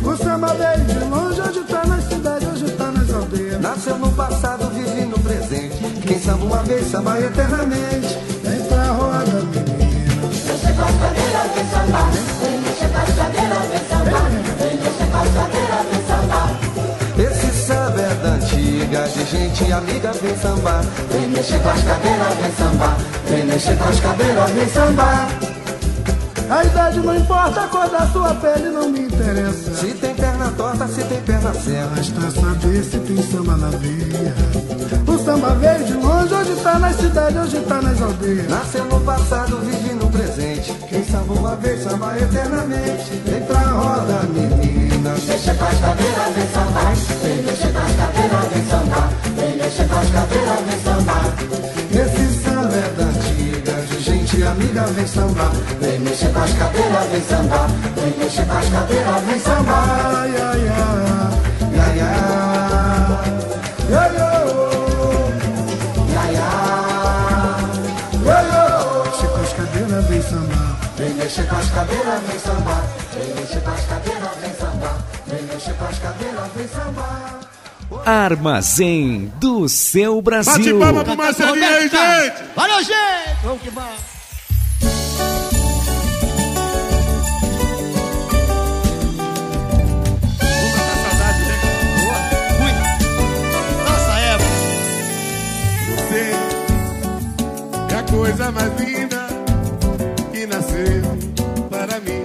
O 0.04 0.16
samba 0.16 0.54
veio 0.54 0.84
de 0.84 0.98
longe, 1.06 1.40
hoje 1.40 1.60
tá 1.64 1.84
na 1.84 2.00
cidade, 2.00 2.46
hoje 2.46 2.70
tá 2.70 2.92
nas 2.92 3.12
aldeias. 3.12 3.60
Nasceu 3.60 3.98
no 3.98 4.12
passado, 4.12 4.70
vive 4.72 5.04
no 5.06 5.18
presente. 5.18 5.76
Quem 6.06 6.20
samba 6.20 6.44
uma 6.44 6.62
vez, 6.62 6.88
samba 6.92 7.20
eternamente. 7.20 8.18
Vem 8.44 8.64
pra 8.68 8.84
roda, 8.92 9.42
menina. 9.50 10.14
Mexer 10.28 10.74
com 10.76 10.82
as 10.82 10.94
cadeiras, 10.94 11.50
vem 11.56 11.70
sambar. 11.72 12.10
Vem 12.40 12.60
mexer 12.60 12.88
com 12.88 12.98
as 12.98 13.14
cadeiras, 13.16 13.66
vem 13.66 13.82
sambar. 13.90 14.30
Vem 14.30 14.76
mexer 14.76 15.06
com 15.06 15.34
cadeiras, 15.34 15.67
antiga, 18.88 19.08
de 19.08 19.24
gente 19.24 19.72
amiga 19.72 20.12
vem 20.12 20.36
sambar. 20.36 20.82
Vem 21.10 21.28
mexer 21.28 21.60
com 21.60 21.68
as 21.68 21.82
cadeiras, 21.82 22.34
vem 22.40 22.52
sambar. 22.52 22.96
Vem 23.28 23.44
mexer 23.44 23.76
com 23.76 23.88
as 23.88 24.00
cadeiras, 24.00 24.50
vem 24.50 24.68
sambar. 24.68 25.28
A 26.50 26.64
idade 26.64 27.00
não 27.00 27.14
importa, 27.14 27.60
a 27.60 27.68
cor 27.68 27.88
da 27.90 28.06
sua 28.06 28.34
pele 28.36 28.70
não 28.70 28.88
me 28.88 29.00
interessa. 29.00 29.74
Se 29.74 29.88
tem 29.88 30.14
perna 30.14 30.50
torta, 30.56 30.88
se 30.88 31.02
tem 31.04 31.20
perna 31.20 31.52
certa. 31.52 31.94
Basta 31.94 32.40
saber 32.40 32.82
se 32.82 32.98
tem 32.98 33.22
samba 33.22 33.56
na 33.56 33.68
veia. 33.68 34.34
O 35.06 35.18
samba 35.18 35.54
veio 35.56 35.84
de 35.84 35.92
longe, 35.92 36.32
hoje 36.32 36.56
tá 36.62 36.78
na 36.78 36.92
cidade, 36.94 37.38
hoje 37.38 37.60
tá 37.60 37.82
nas 37.82 38.00
aldeias. 38.00 38.48
Nasceu 38.48 38.84
no 38.86 39.00
passado, 39.00 39.58
vive 39.58 39.94
no 39.94 40.10
presente. 40.10 40.72
Quem 40.88 41.04
samba 41.04 41.34
uma 41.34 41.56
vez, 41.56 41.82
samba 41.82 42.16
eternamente. 42.16 43.22
Vem 43.26 43.42
pra 43.42 43.60
roda, 43.60 44.20
menina. 45.08 45.14
Mexer 45.26 45.54
com 45.56 45.64
as 45.64 45.78
cadeiras, 45.80 46.34
vem 46.34 46.48
sambar. 46.52 46.94
Vem 47.22 47.42
mexer 47.42 47.72
com 47.72 47.78
as 47.78 47.94
cadeiras, 47.96 48.48
vem 48.52 48.66
sambar. 48.68 49.10
Vem 49.36 49.56
mexer 49.56 49.88
com 49.88 49.98
as 49.98 50.10
cadeiras, 50.10 50.60
vem 50.66 50.80
sambar. 50.82 51.24
Esse 51.90 52.24
samba 52.42 52.76
é 52.76 52.92
da 52.96 53.04
antiga, 53.04 53.72
de 53.88 54.00
gente 54.02 54.42
amiga 54.42 54.86
vem 54.86 55.06
sambar. 55.06 55.52
Vem 55.80 55.98
mexer 56.00 56.32
com 56.32 56.40
as 56.40 56.52
cadeiras, 56.52 57.06
vem 57.10 57.22
sambar. 57.22 57.68
Vem 57.96 58.14
mexer 58.18 58.46
com 58.46 58.58
as 58.58 58.68
cadeiras, 58.68 59.22
vem 59.24 59.40
sambar. 59.40 59.84
Ai, 60.16 60.30
ai, 60.30 60.68
ai, 60.68 60.96
ai, 61.78 62.00
ai. 62.00 62.28
Vem 70.08 70.22
sambar. 70.22 70.78
Vem 70.96 71.14
mexer 71.14 71.46
com 71.48 71.56
as 71.56 71.70
cadeiras, 71.70 72.22
vem 72.26 72.38
sambar. 72.38 72.67
Armazém 78.04 79.32
do 79.36 79.68
seu 79.68 80.20
Brasil. 80.22 80.78
Bate 80.78 80.92
palma 80.92 81.04
pro 81.04 81.16
Marcelinho 81.16 81.66
aí, 81.66 81.88
gente! 81.88 82.42
Valeu, 82.54 82.78
gente! 82.84 83.42
Vamos 83.42 83.62
que 83.62 83.70
vamos! 83.70 84.18
Você 95.96 96.32
é 97.90 97.98
a 97.98 98.02
coisa 98.10 98.50
mais 98.52 98.80
linda 98.80 99.26
que 100.32 100.46
nasceu 100.46 101.02
para 101.70 102.00
mim. 102.00 102.22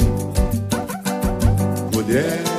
Mulher, 1.93 2.52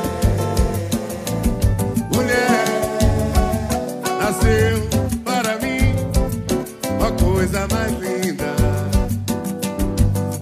coisa 7.45 7.69
mais 7.71 7.93
linda. 7.93 8.57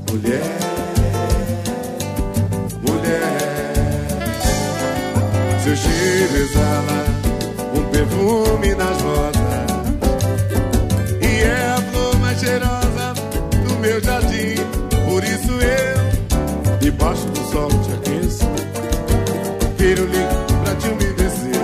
Mulher, 0.09 0.59
mulher, 2.87 3.73
seu 5.65 5.77
cheiro 5.77 6.37
exala 6.37 7.05
um 7.74 7.83
perfume 7.91 8.74
nas 8.77 9.03
rosas. 9.03 9.43
E 11.20 11.43
é 11.43 11.74
a 11.77 11.83
flor 11.91 12.19
mais 12.20 12.39
cheirosa 12.39 13.15
do 13.66 13.74
meu 13.81 14.01
jardim. 14.01 14.55
Por 15.09 15.24
isso 15.24 15.53
eu, 15.61 16.79
debaixo 16.79 17.27
do 17.27 17.51
sol 17.51 17.69
te 17.69 17.93
aqueço. 17.95 18.47
Viro 19.77 20.05
lindo 20.05 20.62
pra 20.62 20.74
te 20.77 20.89
umedecer. 20.89 21.62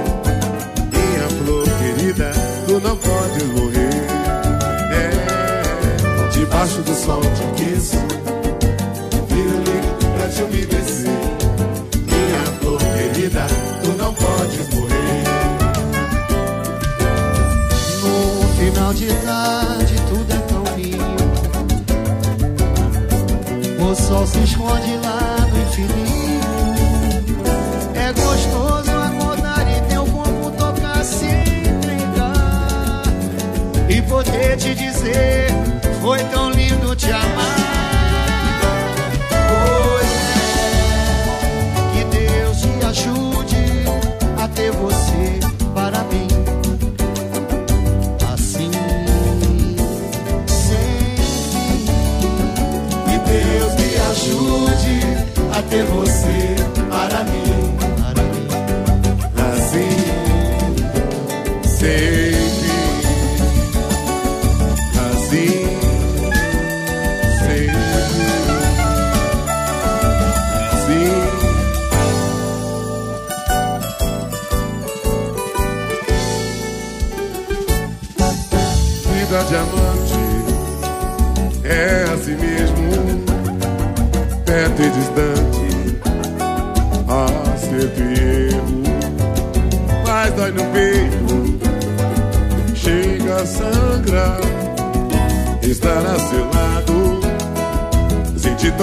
Minha 0.93 1.29
flor 1.45 1.65
querida, 1.79 2.33
tu 2.67 2.81
não 2.81 2.97
podes 2.97 3.45
morrer 3.55 3.88
debaixo 6.59 6.83
do 6.83 6.95
sol 6.95 7.21
te 7.21 7.43
aqueço 7.45 7.97
Viro 9.29 9.59
lindo 9.59 10.07
pra 10.17 10.29
te 10.29 10.43
umedecer 10.43 11.21
Minha 12.05 12.45
flor 12.61 12.81
querida, 12.81 13.47
tu 13.83 13.91
não 13.93 14.13
podes 14.15 14.69
morrer. 14.75 15.25
No 18.03 18.49
final 18.57 18.93
de 18.93 19.07
tarde 19.07 19.95
tudo 20.09 20.33
é 20.33 20.39
tão 20.49 20.65
lindo. 20.77 21.29
O 23.81 23.95
sol 23.95 24.27
se 24.27 24.39
esconde 24.41 24.97
lá 25.05 25.47
no 25.53 25.63
infinito. 25.63 26.49
É 27.95 28.13
gostoso 28.13 28.91
acordar 28.91 29.65
e 29.71 29.81
teu 29.89 30.05
corpo 30.07 30.51
tocar 30.59 31.05
se 31.05 31.27
entregar 31.27 33.03
E 33.89 34.03
poder 34.03 34.57
te 34.57 34.75
dizer 34.75 35.48
Foi 36.09 36.25
tão 36.31 36.51
lindo 36.53 36.97
te 36.97 37.13
amar 37.13 37.58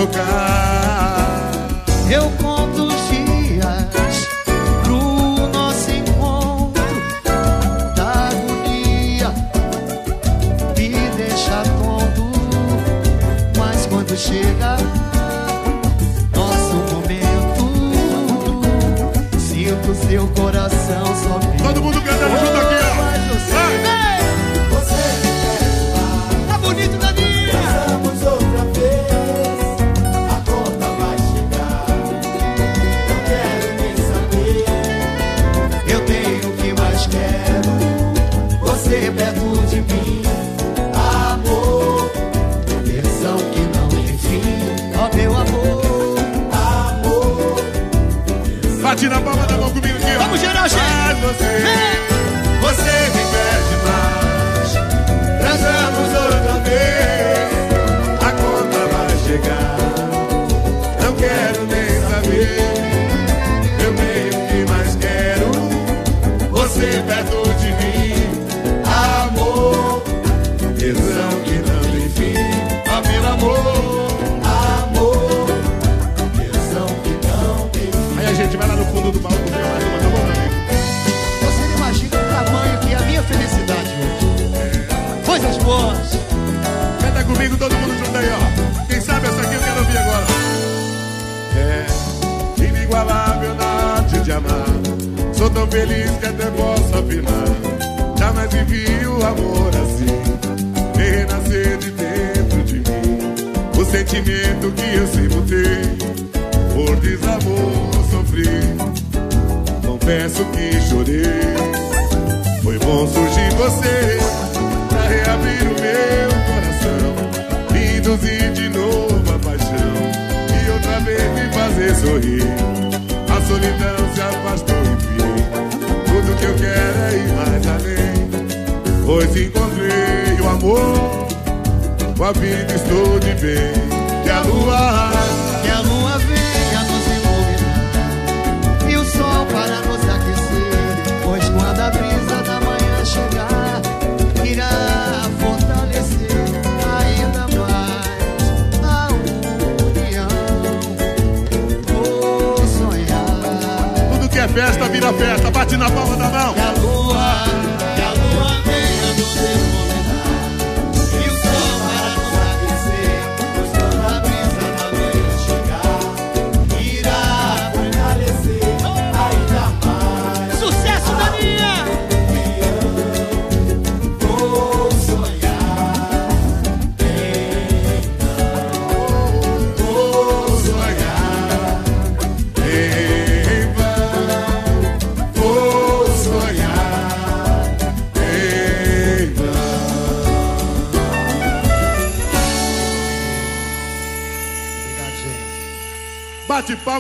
lugar. 0.06 0.45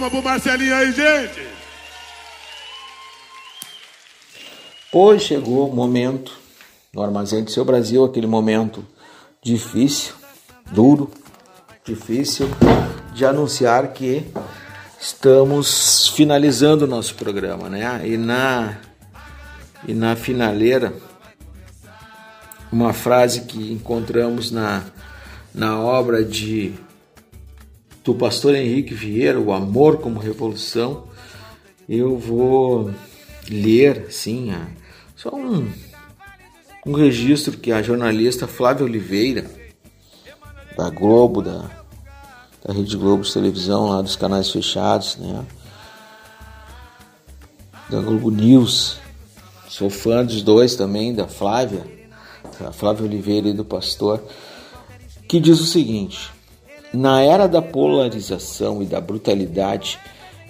palmas 0.05 0.09
pro 0.09 0.21
Marcelinho 0.21 0.75
aí, 0.75 0.91
gente! 0.91 1.47
Pois 4.91 5.23
chegou 5.23 5.69
o 5.69 5.75
momento 5.75 6.31
no 6.93 7.01
armazém 7.01 7.43
do 7.43 7.51
seu 7.51 7.65
Brasil, 7.65 8.03
aquele 8.03 8.27
momento 8.27 8.85
difícil, 9.43 10.13
duro, 10.71 11.11
difícil 11.83 12.47
de 13.13 13.25
anunciar 13.25 13.91
que 13.93 14.25
estamos 14.99 16.09
finalizando 16.09 16.85
o 16.85 16.87
nosso 16.87 17.15
programa, 17.15 17.69
né? 17.69 18.01
E 18.07 18.17
na 18.17 18.77
e 19.87 19.93
na 19.93 20.15
finaleira 20.15 20.93
uma 22.71 22.91
frase 22.91 23.41
que 23.41 23.71
encontramos 23.71 24.51
na 24.51 24.83
na 25.53 25.79
obra 25.79 26.23
de 26.23 26.73
do 28.05 28.13
pastor 28.13 28.53
Henrique 28.53 28.93
Vieira, 28.93 29.39
O 29.39 29.51
Amor 29.51 29.97
como 29.97 30.19
Revolução, 30.19 31.07
eu 31.89 32.17
vou 32.19 32.91
ler, 33.49 34.11
sim, 34.11 34.53
só 35.15 35.35
um, 35.35 35.67
um 36.85 36.93
registro 36.93 37.57
que 37.57 37.71
a 37.71 37.81
jornalista 37.81 38.47
Flávia 38.47 38.85
Oliveira, 38.85 39.49
da 40.77 40.89
Globo, 40.89 41.41
da, 41.41 41.69
da 42.63 42.73
Rede 42.73 42.95
Globo 42.95 43.23
de 43.23 43.33
televisão, 43.33 43.87
lá 43.87 44.01
dos 44.03 44.15
canais 44.15 44.51
fechados, 44.51 45.17
né? 45.17 45.43
Da 47.89 48.01
Globo 48.01 48.29
News. 48.29 48.97
Sou 49.67 49.89
fã 49.89 50.23
dos 50.23 50.41
dois 50.41 50.75
também, 50.75 51.13
da 51.13 51.27
Flávia, 51.27 51.85
da 52.59 52.71
Flávia 52.71 53.05
Oliveira 53.05 53.47
e 53.47 53.53
do 53.53 53.63
pastor, 53.63 54.21
que 55.27 55.39
diz 55.39 55.59
o 55.59 55.65
seguinte: 55.65 56.34
na 56.95 57.21
era 57.21 57.45
da 57.45 57.61
polarização 57.61 58.81
e 58.81 58.85
da 58.85 59.01
brutalidade, 59.01 59.99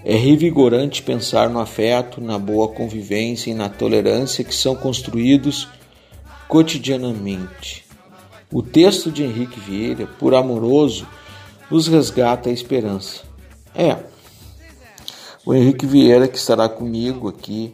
é 0.04 0.16
revigorante 0.16 1.02
pensar 1.02 1.50
no 1.50 1.60
afeto, 1.60 2.22
na 2.22 2.38
boa 2.38 2.68
convivência 2.68 3.50
e 3.50 3.56
na 3.56 3.68
tolerância 3.68 4.44
que 4.44 4.54
são 4.54 4.76
construídos 4.76 5.68
cotidianamente. 6.48 7.84
O 8.54 8.62
texto 8.62 9.12
de 9.12 9.24
Henrique 9.24 9.60
Vieira, 9.60 10.06
por 10.06 10.36
amoroso, 10.36 11.08
nos 11.72 11.88
resgata 11.88 12.48
a 12.48 12.54
esperança. 12.54 13.24
É, 13.74 13.98
o 15.44 15.52
Henrique 15.52 15.88
Vieira 15.88 16.28
que 16.28 16.38
estará 16.38 16.70
comigo 16.70 17.28
aqui, 17.28 17.74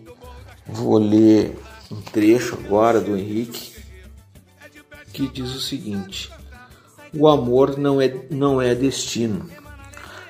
vou 0.66 0.98
ler 0.98 1.60
um 1.92 2.00
trecho 2.00 2.58
agora 2.66 3.02
do 3.02 3.18
Henrique 3.18 3.74
que 5.12 5.28
diz 5.28 5.54
o 5.54 5.60
seguinte: 5.60 6.32
o 7.14 7.28
amor 7.28 7.78
não 7.78 8.00
é, 8.00 8.14
não 8.30 8.62
é 8.62 8.74
destino, 8.74 9.46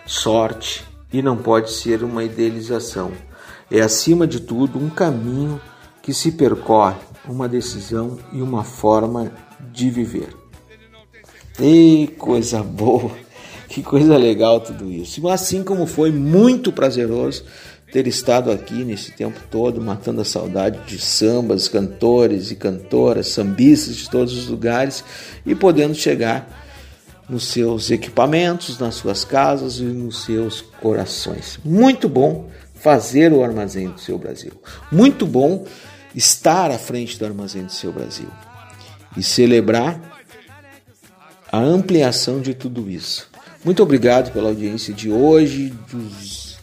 sorte 0.06 0.84
e 1.14 1.22
não 1.22 1.38
pode 1.38 1.72
ser 1.72 2.04
uma 2.04 2.24
idealização. 2.24 3.12
É, 3.70 3.82
acima 3.82 4.26
de 4.26 4.40
tudo, 4.40 4.80
um 4.80 4.90
caminho 4.90 5.62
que 6.02 6.12
se 6.12 6.32
percorre, 6.32 6.98
uma 7.28 7.48
decisão 7.48 8.18
e 8.34 8.42
uma 8.42 8.64
forma 8.64 9.32
de 9.72 9.92
viver. 9.92 10.30
E 11.60 12.08
coisa 12.18 12.64
boa, 12.64 13.12
que 13.70 13.84
coisa 13.84 14.18
legal 14.18 14.60
tudo 14.60 14.92
isso. 14.92 15.28
Assim 15.30 15.64
como 15.64 15.86
foi 15.86 16.12
muito 16.12 16.72
prazeroso 16.72 17.44
ter 17.92 18.08
estado 18.08 18.50
aqui 18.50 18.84
nesse 18.84 19.12
tempo 19.12 19.40
todo, 19.52 19.80
matando 19.80 20.22
a 20.22 20.26
saudade 20.26 20.80
de 20.88 20.98
sambas, 20.98 21.68
cantores 21.68 22.50
e 22.50 22.56
cantoras, 22.56 23.28
sambistas 23.28 23.98
de 23.98 24.10
todos 24.10 24.36
os 24.36 24.48
lugares 24.48 25.04
e 25.46 25.54
podendo 25.54 25.94
chegar 25.94 26.61
nos 27.32 27.48
seus 27.48 27.90
equipamentos, 27.90 28.78
nas 28.78 28.96
suas 28.96 29.24
casas 29.24 29.80
e 29.80 29.84
nos 29.84 30.26
seus 30.26 30.60
corações. 30.60 31.58
Muito 31.64 32.10
bom 32.10 32.50
fazer 32.76 33.32
o 33.32 33.42
Armazém 33.42 33.90
do 33.90 34.02
Seu 34.02 34.18
Brasil. 34.18 34.52
Muito 34.92 35.26
bom 35.26 35.66
estar 36.14 36.70
à 36.70 36.78
frente 36.78 37.18
do 37.18 37.26
Armazém 37.26 37.64
do 37.64 37.72
Seu 37.72 37.94
Brasil 37.94 38.28
e 39.16 39.24
celebrar 39.24 40.20
a 41.50 41.58
ampliação 41.58 42.42
de 42.42 42.54
tudo 42.54 42.90
isso. 42.90 43.30
Muito 43.64 43.82
obrigado 43.82 44.34
pela 44.34 44.50
audiência 44.50 44.94
de 44.94 45.10
hoje, 45.10 45.74
dos, 45.90 46.58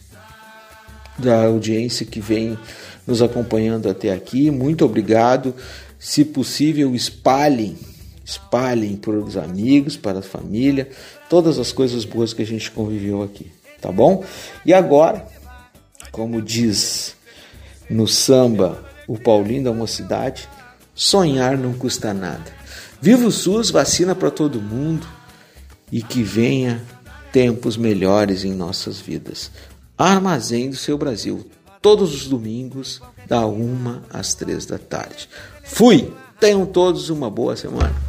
da 1.17 1.45
audiência 1.45 2.05
que 2.05 2.19
vem 2.19 2.59
nos 3.07 3.23
acompanhando 3.23 3.89
até 3.89 4.11
aqui. 4.13 4.51
Muito 4.51 4.85
obrigado. 4.85 5.55
Se 5.97 6.23
possível, 6.23 6.93
espalhem, 6.93 7.75
espalhem 8.29 8.95
para 8.95 9.17
os 9.17 9.35
amigos, 9.35 9.97
para 9.97 10.19
a 10.19 10.23
família, 10.23 10.89
todas 11.27 11.57
as 11.57 11.71
coisas 11.71 12.05
boas 12.05 12.31
que 12.31 12.43
a 12.43 12.45
gente 12.45 12.69
conviveu 12.69 13.23
aqui, 13.23 13.51
tá 13.81 13.91
bom? 13.91 14.23
E 14.63 14.71
agora, 14.71 15.25
como 16.11 16.41
diz 16.41 17.15
no 17.89 18.07
samba 18.07 18.85
o 19.07 19.17
Paulinho 19.17 19.63
da 19.63 19.73
Mocidade, 19.73 20.47
sonhar 20.93 21.57
não 21.57 21.73
custa 21.73 22.13
nada. 22.13 22.45
Viva 23.01 23.25
o 23.25 23.31
SUS, 23.31 23.71
vacina 23.71 24.13
para 24.13 24.29
todo 24.29 24.61
mundo 24.61 25.07
e 25.91 26.03
que 26.03 26.21
venha 26.21 26.83
tempos 27.31 27.77
melhores 27.77 28.43
em 28.43 28.53
nossas 28.53 28.99
vidas. 28.99 29.49
Armazém 29.97 30.69
do 30.69 30.75
seu 30.75 30.99
Brasil, 30.99 31.49
todos 31.81 32.13
os 32.13 32.27
domingos, 32.27 33.01
da 33.27 33.45
uma 33.47 34.03
às 34.11 34.35
três 34.35 34.67
da 34.67 34.77
tarde. 34.77 35.27
Fui! 35.63 36.13
Tenham 36.39 36.65
todos 36.65 37.09
uma 37.09 37.29
boa 37.29 37.57
semana. 37.57 38.08